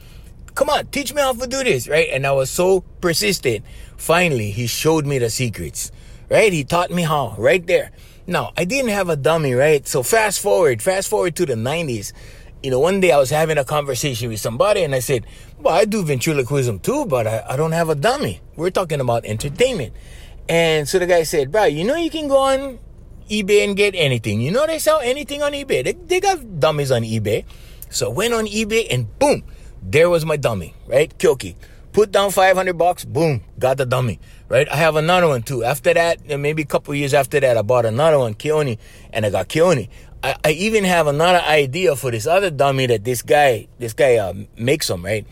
come 0.55 0.69
on, 0.69 0.87
teach 0.87 1.13
me 1.13 1.21
how 1.21 1.33
to 1.33 1.47
do 1.47 1.63
this, 1.63 1.87
right?" 1.87 2.09
And 2.11 2.25
I 2.25 2.31
was 2.31 2.49
so 2.49 2.81
persistent. 3.01 3.65
Finally, 3.97 4.51
he 4.51 4.67
showed 4.67 5.05
me 5.05 5.19
the 5.19 5.29
secrets, 5.29 5.91
right? 6.29 6.51
He 6.51 6.63
taught 6.63 6.89
me 6.89 7.03
how, 7.03 7.35
right 7.37 7.65
there. 7.65 7.91
Now, 8.25 8.53
I 8.55 8.63
didn't 8.63 8.91
have 8.91 9.09
a 9.09 9.17
dummy, 9.17 9.53
right? 9.53 9.85
So 9.85 10.03
fast 10.03 10.39
forward, 10.39 10.81
fast 10.81 11.09
forward 11.09 11.35
to 11.35 11.45
the 11.45 11.55
'90s. 11.55 12.13
You 12.63 12.71
know, 12.71 12.79
one 12.79 13.01
day 13.01 13.11
I 13.11 13.17
was 13.17 13.29
having 13.29 13.57
a 13.57 13.65
conversation 13.65 14.29
with 14.29 14.39
somebody, 14.39 14.83
and 14.83 14.95
I 14.95 14.99
said, 14.99 15.25
"Well, 15.59 15.73
I 15.73 15.83
do 15.83 16.03
ventriloquism 16.03 16.79
too, 16.79 17.05
but 17.05 17.27
I, 17.27 17.43
I 17.49 17.57
don't 17.57 17.73
have 17.73 17.89
a 17.89 17.95
dummy." 17.95 18.39
We're 18.55 18.71
talking 18.71 19.01
about 19.01 19.25
entertainment. 19.25 19.93
And 20.49 20.87
so 20.87 20.99
the 20.99 21.05
guy 21.05 21.23
said, 21.23 21.51
bro, 21.51 21.65
you 21.65 21.83
know 21.83 21.95
you 21.95 22.09
can 22.09 22.27
go 22.27 22.37
on 22.37 22.79
eBay 23.29 23.63
and 23.63 23.75
get 23.75 23.95
anything. 23.95 24.41
You 24.41 24.51
know 24.51 24.65
they 24.65 24.79
sell 24.79 24.99
anything 24.99 25.41
on 25.41 25.53
eBay. 25.53 25.83
They, 25.83 25.93
they 25.93 26.19
got 26.19 26.59
dummies 26.59 26.91
on 26.91 27.03
eBay. 27.03 27.45
So 27.89 28.09
went 28.09 28.33
on 28.33 28.45
eBay 28.45 28.87
and 28.89 29.07
boom, 29.19 29.43
there 29.81 30.09
was 30.09 30.25
my 30.25 30.37
dummy, 30.37 30.73
right? 30.87 31.15
Kyoki. 31.17 31.55
Put 31.91 32.11
down 32.11 32.31
500 32.31 32.75
bucks, 32.75 33.05
boom, 33.05 33.43
got 33.59 33.77
the 33.77 33.85
dummy, 33.85 34.19
right? 34.49 34.67
I 34.67 34.77
have 34.77 34.95
another 34.95 35.27
one 35.27 35.43
too. 35.43 35.63
After 35.63 35.93
that, 35.93 36.25
maybe 36.39 36.63
a 36.63 36.65
couple 36.65 36.95
years 36.95 37.13
after 37.13 37.39
that, 37.39 37.55
I 37.55 37.61
bought 37.61 37.85
another 37.85 38.17
one, 38.17 38.33
Keone, 38.33 38.79
and 39.11 39.25
I 39.25 39.29
got 39.29 39.47
Keone. 39.47 39.89
I, 40.23 40.35
I 40.43 40.51
even 40.51 40.85
have 40.85 41.05
another 41.05 41.41
idea 41.41 41.95
for 41.95 42.09
this 42.09 42.25
other 42.25 42.49
dummy 42.49 42.87
that 42.87 43.03
this 43.03 43.21
guy, 43.21 43.67
this 43.77 43.93
guy 43.93 44.15
uh, 44.15 44.33
makes 44.57 44.87
them, 44.87 45.05
right? 45.05 45.27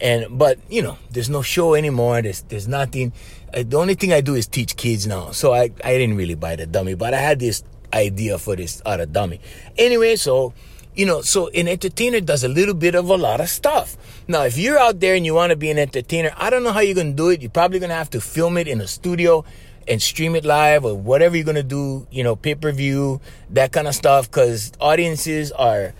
And 0.00 0.38
but 0.38 0.58
you 0.70 0.82
know, 0.82 0.96
there's 1.10 1.28
no 1.28 1.42
show 1.42 1.74
anymore. 1.74 2.22
There's 2.22 2.42
there's 2.42 2.68
nothing. 2.68 3.12
The 3.52 3.76
only 3.78 3.94
thing 3.94 4.12
I 4.12 4.20
do 4.20 4.34
is 4.34 4.46
teach 4.46 4.76
kids 4.76 5.06
now. 5.06 5.30
So 5.30 5.54
I 5.54 5.70
I 5.84 5.96
didn't 5.98 6.16
really 6.16 6.34
buy 6.34 6.56
the 6.56 6.66
dummy, 6.66 6.94
but 6.94 7.14
I 7.14 7.18
had 7.18 7.38
this 7.38 7.62
idea 7.92 8.38
for 8.38 8.56
this 8.56 8.82
other 8.84 9.06
dummy. 9.06 9.40
Anyway, 9.78 10.16
so 10.16 10.52
you 10.94 11.04
know, 11.04 11.20
so 11.20 11.48
an 11.48 11.68
entertainer 11.68 12.20
does 12.20 12.42
a 12.42 12.48
little 12.48 12.74
bit 12.74 12.94
of 12.94 13.10
a 13.10 13.16
lot 13.16 13.40
of 13.40 13.48
stuff. 13.48 13.96
Now, 14.28 14.44
if 14.44 14.56
you're 14.56 14.78
out 14.78 14.98
there 15.00 15.14
and 15.14 15.26
you 15.26 15.34
want 15.34 15.50
to 15.50 15.56
be 15.56 15.70
an 15.70 15.78
entertainer, 15.78 16.32
I 16.36 16.48
don't 16.48 16.64
know 16.64 16.72
how 16.72 16.80
you're 16.80 16.94
gonna 16.94 17.12
do 17.12 17.28
it. 17.28 17.42
You're 17.42 17.50
probably 17.50 17.78
gonna 17.78 17.94
have 17.94 18.10
to 18.10 18.20
film 18.20 18.56
it 18.56 18.66
in 18.66 18.80
a 18.80 18.86
studio 18.86 19.44
and 19.86 20.02
stream 20.02 20.34
it 20.34 20.44
live 20.44 20.84
or 20.84 20.94
whatever 20.94 21.36
you're 21.36 21.44
gonna 21.44 21.62
do. 21.62 22.06
You 22.10 22.24
know, 22.24 22.34
pay 22.34 22.54
per 22.54 22.72
view, 22.72 23.20
that 23.50 23.72
kind 23.72 23.86
of 23.86 23.94
stuff, 23.94 24.30
because 24.30 24.72
audiences 24.80 25.52
are 25.52 25.94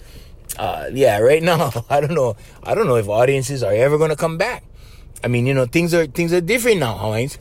uh, 0.59 0.89
yeah, 0.93 1.19
right 1.19 1.43
now, 1.43 1.71
I 1.91 2.01
don't 2.01 2.15
know. 2.15 2.37
I 2.63 2.75
don't 2.75 2.87
know 2.87 2.97
if 2.97 3.09
audiences 3.09 3.63
are 3.63 3.73
ever 3.73 3.99
going 3.99 4.11
to 4.11 4.17
come 4.17 4.39
back. 4.39 4.65
I 5.25 5.29
mean, 5.29 5.47
you 5.47 5.55
know, 5.55 5.67
things 5.67 5.95
are 5.95 6.07
things 6.07 6.33
are 6.33 6.41
different 6.41 6.81
now, 6.81 6.95
Heinz. 6.95 7.39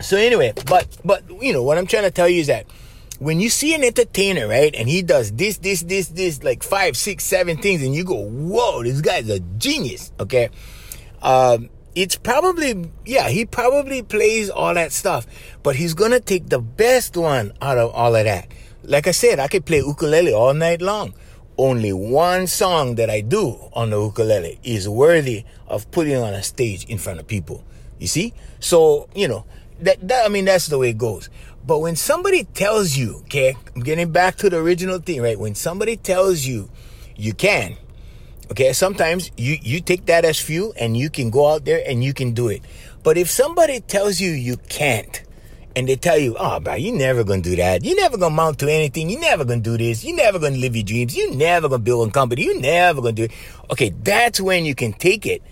So 0.00 0.16
anyway, 0.16 0.52
but 0.66 0.88
but 1.04 1.22
you 1.42 1.52
know 1.52 1.62
what 1.62 1.78
I'm 1.78 1.86
trying 1.86 2.04
to 2.04 2.10
tell 2.10 2.28
you 2.28 2.40
is 2.40 2.48
that 2.48 2.66
when 3.18 3.38
you 3.38 3.50
see 3.50 3.74
an 3.74 3.84
entertainer, 3.84 4.48
right, 4.48 4.74
and 4.74 4.88
he 4.88 5.02
does 5.02 5.30
this, 5.32 5.58
this, 5.58 5.82
this, 5.82 6.08
this, 6.08 6.42
like 6.42 6.64
five, 6.64 6.96
six, 6.96 7.22
seven 7.22 7.56
things, 7.56 7.82
and 7.82 7.94
you 7.94 8.04
go, 8.04 8.16
"Whoa, 8.16 8.82
this 8.82 9.00
guy's 9.00 9.28
a 9.28 9.38
genius." 9.58 10.12
Okay, 10.18 10.50
um, 11.22 11.70
it's 11.94 12.16
probably 12.16 12.90
yeah, 13.04 13.28
he 13.28 13.44
probably 13.44 14.02
plays 14.02 14.50
all 14.50 14.74
that 14.74 14.92
stuff, 14.92 15.26
but 15.62 15.76
he's 15.76 15.94
gonna 15.94 16.20
take 16.20 16.48
the 16.48 16.58
best 16.58 17.16
one 17.16 17.52
out 17.62 17.78
of 17.78 17.92
all 17.92 18.16
of 18.16 18.24
that. 18.24 18.48
Like 18.82 19.06
I 19.06 19.12
said, 19.12 19.38
I 19.38 19.46
could 19.46 19.64
play 19.64 19.78
ukulele 19.78 20.32
all 20.32 20.54
night 20.54 20.82
long 20.82 21.14
only 21.58 21.92
one 21.92 22.46
song 22.46 22.96
that 22.96 23.10
I 23.10 23.20
do 23.20 23.58
on 23.72 23.90
the 23.90 24.00
ukulele 24.00 24.58
is 24.62 24.88
worthy 24.88 25.44
of 25.68 25.90
putting 25.90 26.16
on 26.16 26.34
a 26.34 26.42
stage 26.42 26.84
in 26.86 26.98
front 26.98 27.20
of 27.20 27.26
people. 27.26 27.64
You 27.98 28.06
see? 28.06 28.34
So, 28.60 29.08
you 29.14 29.28
know, 29.28 29.44
that, 29.80 30.06
that 30.08 30.24
I 30.24 30.28
mean 30.28 30.44
that's 30.44 30.66
the 30.66 30.78
way 30.78 30.90
it 30.90 30.98
goes. 30.98 31.28
But 31.64 31.78
when 31.78 31.94
somebody 31.94 32.44
tells 32.44 32.96
you, 32.96 33.18
okay, 33.24 33.56
I'm 33.74 33.82
getting 33.82 34.10
back 34.10 34.36
to 34.36 34.50
the 34.50 34.58
original 34.58 34.98
thing, 34.98 35.22
right? 35.22 35.38
When 35.38 35.54
somebody 35.54 35.96
tells 35.96 36.44
you 36.44 36.68
you 37.16 37.34
can, 37.34 37.76
okay, 38.50 38.72
sometimes 38.72 39.30
you 39.36 39.56
you 39.62 39.80
take 39.80 40.06
that 40.06 40.24
as 40.24 40.40
few 40.40 40.72
and 40.72 40.96
you 40.96 41.10
can 41.10 41.30
go 41.30 41.52
out 41.52 41.64
there 41.64 41.82
and 41.86 42.02
you 42.02 42.12
can 42.12 42.32
do 42.32 42.48
it. 42.48 42.62
But 43.02 43.16
if 43.16 43.30
somebody 43.30 43.80
tells 43.80 44.20
you 44.20 44.30
you 44.30 44.56
can't, 44.68 45.22
and 45.74 45.88
they 45.88 45.96
tell 45.96 46.18
you, 46.18 46.36
oh, 46.38 46.60
bro, 46.60 46.74
you 46.74 46.92
never 46.92 47.24
gonna 47.24 47.42
do 47.42 47.56
that. 47.56 47.84
You 47.84 47.96
never 47.96 48.16
gonna 48.16 48.34
mount 48.34 48.58
to 48.60 48.70
anything. 48.70 49.08
You 49.08 49.18
never 49.18 49.44
gonna 49.44 49.60
do 49.60 49.78
this. 49.78 50.04
You 50.04 50.14
never 50.14 50.38
gonna 50.38 50.56
live 50.56 50.76
your 50.76 50.84
dreams. 50.84 51.16
You 51.16 51.34
never 51.34 51.68
gonna 51.68 51.82
build 51.82 52.08
a 52.08 52.12
company. 52.12 52.44
You 52.44 52.60
never 52.60 53.00
gonna 53.00 53.12
do 53.12 53.24
it. 53.24 53.32
Okay, 53.70 53.90
that's 54.02 54.40
when 54.40 54.64
you 54.64 54.74
can 54.74 54.92
take 54.92 55.26
it. 55.26 55.42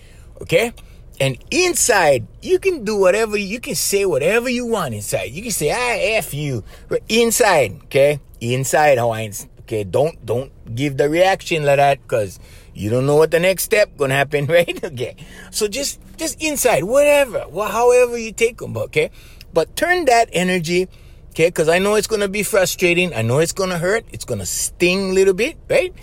Okay? 0.41 0.73
And 1.19 1.37
inside, 1.51 2.25
you 2.41 2.57
can 2.57 2.83
do 2.83 2.97
whatever, 2.97 3.37
you 3.37 3.59
can 3.59 3.75
say 3.75 4.05
whatever 4.05 4.49
you 4.49 4.65
want 4.65 4.95
inside. 4.95 5.31
You 5.31 5.43
can 5.43 5.51
say, 5.51 5.71
I 5.71 6.15
F 6.17 6.27
F 6.27 6.33
you. 6.33 6.63
Inside, 7.09 7.79
okay? 7.83 8.19
Inside 8.39 8.97
Hawaiians. 8.97 9.47
Okay, 9.61 9.83
don't, 9.83 10.25
don't 10.25 10.51
give 10.73 10.97
the 10.97 11.09
reaction 11.09 11.63
like 11.63 11.77
that, 11.77 12.01
because 12.01 12.39
you 12.73 12.89
don't 12.89 13.05
know 13.05 13.17
what 13.17 13.29
the 13.29 13.39
next 13.39 13.63
step 13.63 13.95
gonna 13.97 14.15
happen, 14.15 14.45
right? 14.47 14.83
Okay. 14.83 15.15
So 15.51 15.67
just, 15.67 15.99
just 16.17 16.41
inside, 16.41 16.85
whatever, 16.85 17.45
however 17.53 18.17
you 18.17 18.31
take 18.31 18.57
them, 18.57 18.75
okay? 18.75 19.11
But 19.53 19.75
turn 19.75 20.05
that 20.05 20.29
energy, 20.31 20.87
okay? 21.31 21.47
Because 21.47 21.69
I 21.69 21.79
know 21.79 21.95
it's 21.95 22.07
going 22.07 22.21
to 22.21 22.29
be 22.29 22.43
frustrating. 22.43 23.13
I 23.13 23.21
know 23.21 23.39
it's 23.39 23.51
going 23.51 23.69
to 23.69 23.77
hurt. 23.77 24.05
It's 24.11 24.25
going 24.25 24.39
to 24.39 24.45
sting 24.45 25.11
a 25.11 25.13
little 25.13 25.33
bit, 25.33 25.57
right? 25.69 25.93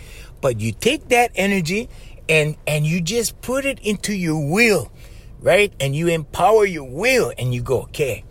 But 0.40 0.60
you 0.60 0.72
take 0.72 1.08
that 1.08 1.32
energy 1.34 1.88
and 2.28 2.56
and 2.66 2.86
you 2.86 3.00
just 3.00 3.40
put 3.40 3.64
it 3.64 3.80
into 3.80 4.12
your 4.14 4.38
will, 4.38 4.92
right? 5.40 5.72
And 5.80 5.96
you 5.96 6.08
empower 6.08 6.64
your 6.64 6.88
will 6.88 7.32
and 7.38 7.54
you 7.54 7.62
go, 7.62 7.82
okay, 7.82 8.24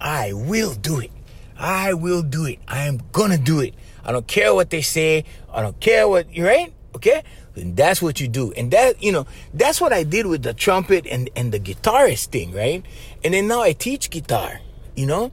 I 0.00 0.32
will 0.32 0.74
do 0.74 1.00
it. 1.00 1.10
I 1.58 1.94
will 1.94 2.22
do 2.22 2.44
it. 2.44 2.58
I 2.68 2.86
am 2.86 3.00
gonna 3.12 3.38
do 3.38 3.60
it. 3.60 3.74
I 4.04 4.12
don't 4.12 4.26
care 4.26 4.54
what 4.54 4.70
they 4.70 4.82
say. 4.82 5.24
I 5.52 5.62
don't 5.62 5.78
care 5.80 6.08
what 6.08 6.34
you 6.34 6.46
right? 6.46 6.72
Okay? 6.94 7.22
And 7.56 7.76
that's 7.76 8.02
what 8.02 8.20
you 8.20 8.28
do. 8.28 8.52
And 8.52 8.70
that, 8.70 9.02
you 9.02 9.12
know, 9.12 9.26
that's 9.54 9.80
what 9.80 9.92
I 9.92 10.02
did 10.02 10.26
with 10.26 10.42
the 10.42 10.54
trumpet 10.54 11.06
and, 11.06 11.30
and 11.34 11.52
the 11.52 11.60
guitarist 11.60 12.28
thing, 12.28 12.52
right? 12.52 12.84
And 13.24 13.34
then 13.34 13.48
now 13.48 13.62
I 13.62 13.72
teach 13.72 14.10
guitar, 14.10 14.60
you 14.94 15.06
know? 15.06 15.32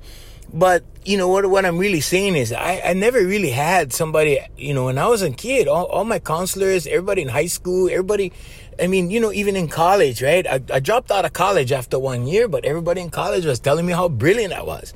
But, 0.53 0.83
you 1.03 1.17
know, 1.17 1.27
what, 1.27 1.49
what 1.49 1.65
I'm 1.65 1.79
really 1.79 1.99
saying 1.99 2.35
is 2.35 2.53
I, 2.53 2.81
I 2.85 2.93
never 2.93 3.17
really 3.25 3.49
had 3.49 3.91
somebody, 3.91 4.39
you 4.55 4.73
know, 4.73 4.85
when 4.85 4.97
I 4.99 5.07
was 5.07 5.23
a 5.23 5.31
kid, 5.31 5.67
all, 5.67 5.85
all 5.85 6.05
my 6.05 6.19
counselors, 6.19 6.85
everybody 6.85 7.23
in 7.23 7.29
high 7.29 7.47
school, 7.47 7.89
everybody, 7.89 8.31
I 8.79 8.85
mean, 8.87 9.09
you 9.09 9.19
know, 9.19 9.31
even 9.31 9.55
in 9.55 9.67
college, 9.67 10.21
right? 10.21 10.45
I, 10.45 10.61
I 10.71 10.79
dropped 10.79 11.11
out 11.11 11.25
of 11.25 11.33
college 11.33 11.71
after 11.71 11.97
one 11.97 12.27
year, 12.27 12.47
but 12.47 12.65
everybody 12.65 13.01
in 13.01 13.09
college 13.09 13.45
was 13.45 13.59
telling 13.59 13.85
me 13.85 13.93
how 13.93 14.09
brilliant 14.09 14.53
I 14.53 14.61
was. 14.61 14.93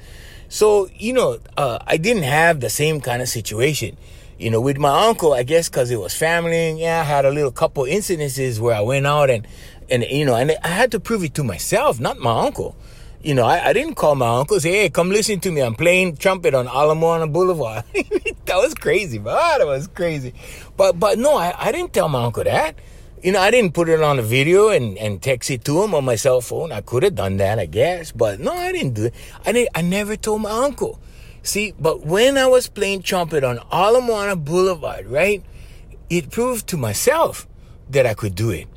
So, 0.47 0.89
you 0.95 1.13
know, 1.13 1.39
uh, 1.57 1.79
I 1.85 1.97
didn't 1.97 2.23
have 2.23 2.59
the 2.59 2.69
same 2.69 3.01
kind 3.01 3.21
of 3.21 3.27
situation 3.27 3.97
you 4.39 4.51
know, 4.51 4.61
with 4.61 4.77
my 4.77 5.07
uncle, 5.07 5.33
I 5.33 5.43
guess 5.43 5.69
because 5.69 5.89
it 5.89 5.99
was 5.99 6.13
family, 6.13 6.79
yeah, 6.79 7.01
I 7.01 7.03
had 7.03 7.25
a 7.25 7.31
little 7.31 7.51
couple 7.51 7.83
incidences 7.83 8.59
where 8.59 8.75
I 8.75 8.81
went 8.81 9.07
out 9.07 9.29
and, 9.29 9.47
and, 9.89 10.03
you 10.03 10.25
know, 10.25 10.35
and 10.35 10.55
I 10.63 10.67
had 10.67 10.91
to 10.91 10.99
prove 10.99 11.23
it 11.23 11.33
to 11.35 11.43
myself, 11.43 11.99
not 11.99 12.19
my 12.19 12.45
uncle. 12.45 12.75
You 13.23 13.33
know, 13.33 13.45
I, 13.45 13.69
I 13.69 13.73
didn't 13.73 13.95
call 13.95 14.15
my 14.15 14.37
uncle, 14.39 14.59
say, 14.59 14.71
hey, 14.71 14.89
come 14.89 15.09
listen 15.09 15.39
to 15.39 15.51
me. 15.51 15.61
I'm 15.61 15.73
playing 15.75 16.17
trumpet 16.17 16.53
on 16.53 16.67
Ala 16.67 16.93
Moana 16.93 17.27
Boulevard. 17.27 17.83
that 17.93 18.55
was 18.55 18.75
crazy, 18.75 19.17
man. 19.17 19.35
Ah, 19.37 19.55
that 19.57 19.65
was 19.67 19.87
crazy. 19.87 20.33
But, 20.77 20.99
but 20.99 21.17
no, 21.17 21.35
I, 21.35 21.53
I 21.57 21.71
didn't 21.71 21.93
tell 21.93 22.07
my 22.07 22.23
uncle 22.23 22.43
that. 22.43 22.75
you 23.23 23.31
know, 23.31 23.39
I 23.39 23.49
didn't 23.49 23.73
put 23.73 23.89
it 23.89 24.01
on 24.01 24.19
a 24.19 24.21
video 24.21 24.69
and, 24.69 24.97
and 24.99 25.21
text 25.21 25.49
it 25.49 25.65
to 25.65 25.83
him 25.83 25.95
on 25.95 26.05
my 26.05 26.15
cell 26.15 26.41
phone. 26.41 26.71
I 26.71 26.81
could 26.81 27.01
have 27.03 27.15
done 27.15 27.37
that, 27.37 27.57
I 27.57 27.65
guess, 27.65 28.11
but 28.11 28.39
no, 28.39 28.53
I 28.53 28.71
didn't 28.71 28.93
do 28.93 29.05
it. 29.05 29.15
I 29.45 29.51
didn't, 29.51 29.69
I 29.73 29.81
never 29.81 30.15
told 30.15 30.43
my 30.43 30.51
uncle. 30.51 30.99
See, 31.47 31.73
but 31.79 32.05
when 32.05 32.37
I 32.37 32.45
was 32.45 32.67
playing 32.67 33.03
trumpet 33.03 33.41
on 33.41 33.59
Ala 33.71 34.01
Moana 34.01 34.35
Boulevard, 34.35 35.07
right, 35.07 35.41
it 36.09 36.29
proved 36.29 36.67
to 36.67 36.77
myself 36.77 37.47
that 37.89 38.05
I 38.05 38.15
could 38.15 38.35
do 38.35 38.49
it. 38.49 38.67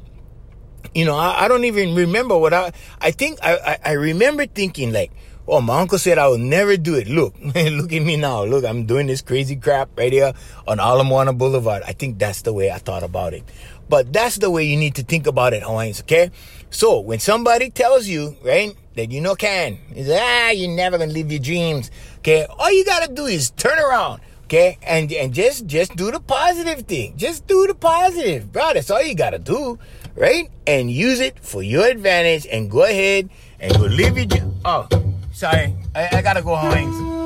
You 0.94 1.04
know, 1.04 1.16
I, 1.16 1.46
I 1.46 1.48
don't 1.48 1.64
even 1.64 1.96
remember 1.96 2.38
what 2.38 2.54
I, 2.54 2.70
I 3.00 3.10
think, 3.10 3.40
I, 3.42 3.56
I, 3.56 3.78
I 3.86 3.92
remember 3.94 4.46
thinking 4.46 4.92
like, 4.92 5.10
oh, 5.48 5.60
my 5.60 5.80
uncle 5.80 5.98
said 5.98 6.16
I 6.16 6.28
will 6.28 6.38
never 6.38 6.76
do 6.76 6.94
it. 6.94 7.08
Look, 7.08 7.34
look 7.42 7.92
at 7.92 8.02
me 8.02 8.16
now. 8.16 8.44
Look, 8.44 8.64
I'm 8.64 8.86
doing 8.86 9.08
this 9.08 9.20
crazy 9.20 9.56
crap 9.56 9.88
right 9.98 10.12
here 10.12 10.32
on 10.68 10.78
Ala 10.78 11.02
Moana 11.02 11.32
Boulevard. 11.32 11.82
I 11.84 11.92
think 11.92 12.20
that's 12.20 12.42
the 12.42 12.52
way 12.52 12.70
I 12.70 12.78
thought 12.78 13.02
about 13.02 13.34
it. 13.34 13.42
But 13.88 14.12
that's 14.12 14.36
the 14.36 14.48
way 14.48 14.62
you 14.62 14.76
need 14.76 14.94
to 14.94 15.02
think 15.02 15.26
about 15.26 15.54
it, 15.54 15.64
Hawaiians, 15.64 16.02
okay? 16.02 16.30
So 16.70 17.00
when 17.00 17.18
somebody 17.18 17.70
tells 17.70 18.06
you, 18.06 18.36
right, 18.44 18.76
that 18.96 19.10
you 19.10 19.20
know 19.20 19.34
can, 19.34 19.78
is 19.94 20.10
ah, 20.10 20.50
you're 20.50 20.70
never 20.70 20.98
gonna 20.98 21.12
live 21.12 21.30
your 21.30 21.40
dreams. 21.40 21.90
Okay, 22.18 22.46
all 22.58 22.72
you 22.72 22.84
gotta 22.84 23.12
do 23.12 23.26
is 23.26 23.50
turn 23.50 23.78
around, 23.78 24.20
okay, 24.44 24.78
and 24.82 25.12
and 25.12 25.32
just 25.32 25.66
just 25.66 25.96
do 25.96 26.10
the 26.10 26.20
positive 26.20 26.86
thing. 26.86 27.16
Just 27.16 27.46
do 27.46 27.66
the 27.66 27.74
positive, 27.74 28.52
bro. 28.52 28.72
That's 28.74 28.90
all 28.90 29.02
you 29.02 29.14
gotta 29.14 29.38
do, 29.38 29.78
right? 30.14 30.50
And 30.66 30.90
use 30.90 31.20
it 31.20 31.38
for 31.40 31.62
your 31.62 31.86
advantage, 31.86 32.46
and 32.50 32.70
go 32.70 32.84
ahead 32.84 33.30
and 33.60 33.72
go 33.76 33.84
live 33.84 34.18
your. 34.18 34.26
Oh, 34.64 34.88
sorry, 35.32 35.74
I, 35.94 36.18
I 36.18 36.22
gotta 36.22 36.42
go, 36.42 36.56
Hawaiians. 36.56 37.20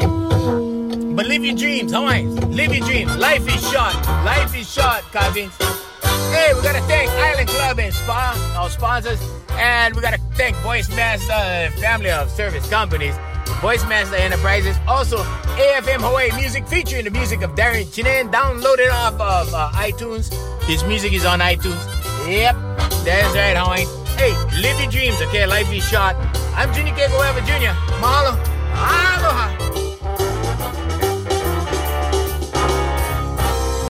But 1.15 1.27
live 1.27 1.45
your 1.45 1.55
dreams, 1.57 1.93
Hawaiians. 1.93 2.45
Live 2.47 2.75
your 2.75 2.85
dreams. 2.87 3.17
Life 3.17 3.47
is 3.47 3.63
short. 3.71 3.95
Life 4.27 4.55
is 4.57 4.69
short, 4.71 5.03
Calvins. 5.13 5.55
Hey, 6.35 6.53
we 6.55 6.63
gotta 6.63 6.81
thank 6.83 7.09
Island 7.11 7.49
Club 7.49 7.79
and 7.79 7.95
Spa, 7.95 8.35
our 8.59 8.69
sponsors, 8.69 9.21
and 9.59 9.95
we 9.95 10.03
gotta 10.03 10.19
thank 10.35 10.57
Voice 10.59 10.89
Master 10.95 11.71
family 11.81 12.11
of 12.11 12.31
service 12.31 12.69
companies, 12.69 13.15
Voice 13.61 13.85
Master 13.87 14.17
Enterprises, 14.17 14.77
also 14.87 15.19
AFM 15.57 16.01
Hawaii 16.01 16.31
music 16.37 16.67
featuring 16.67 17.05
the 17.05 17.11
music 17.11 17.43
of 17.43 17.53
Darren 17.53 17.85
Chinen, 17.85 18.31
downloaded 18.33 18.91
off 18.93 19.15
of 19.15 19.55
uh, 19.55 19.71
iTunes. 19.75 20.33
His 20.65 20.83
music 20.85 21.13
is 21.13 21.25
on 21.25 21.41
iTunes. 21.41 21.83
Yep, 22.29 22.57
that's 23.05 23.35
right, 23.35 23.57
Hawaii. 23.57 23.85
Hey, 24.17 24.33
live 24.61 24.81
your 24.81 24.91
dreams, 24.91 25.21
okay? 25.23 25.47
Life 25.47 25.73
is 25.73 25.87
short. 25.89 26.17
I'm 26.57 26.73
Junior 26.73 26.95
Kekuewa 26.95 27.41
Jr. 27.47 27.75
Mahalo. 28.01 28.39
Aloha. 28.77 29.84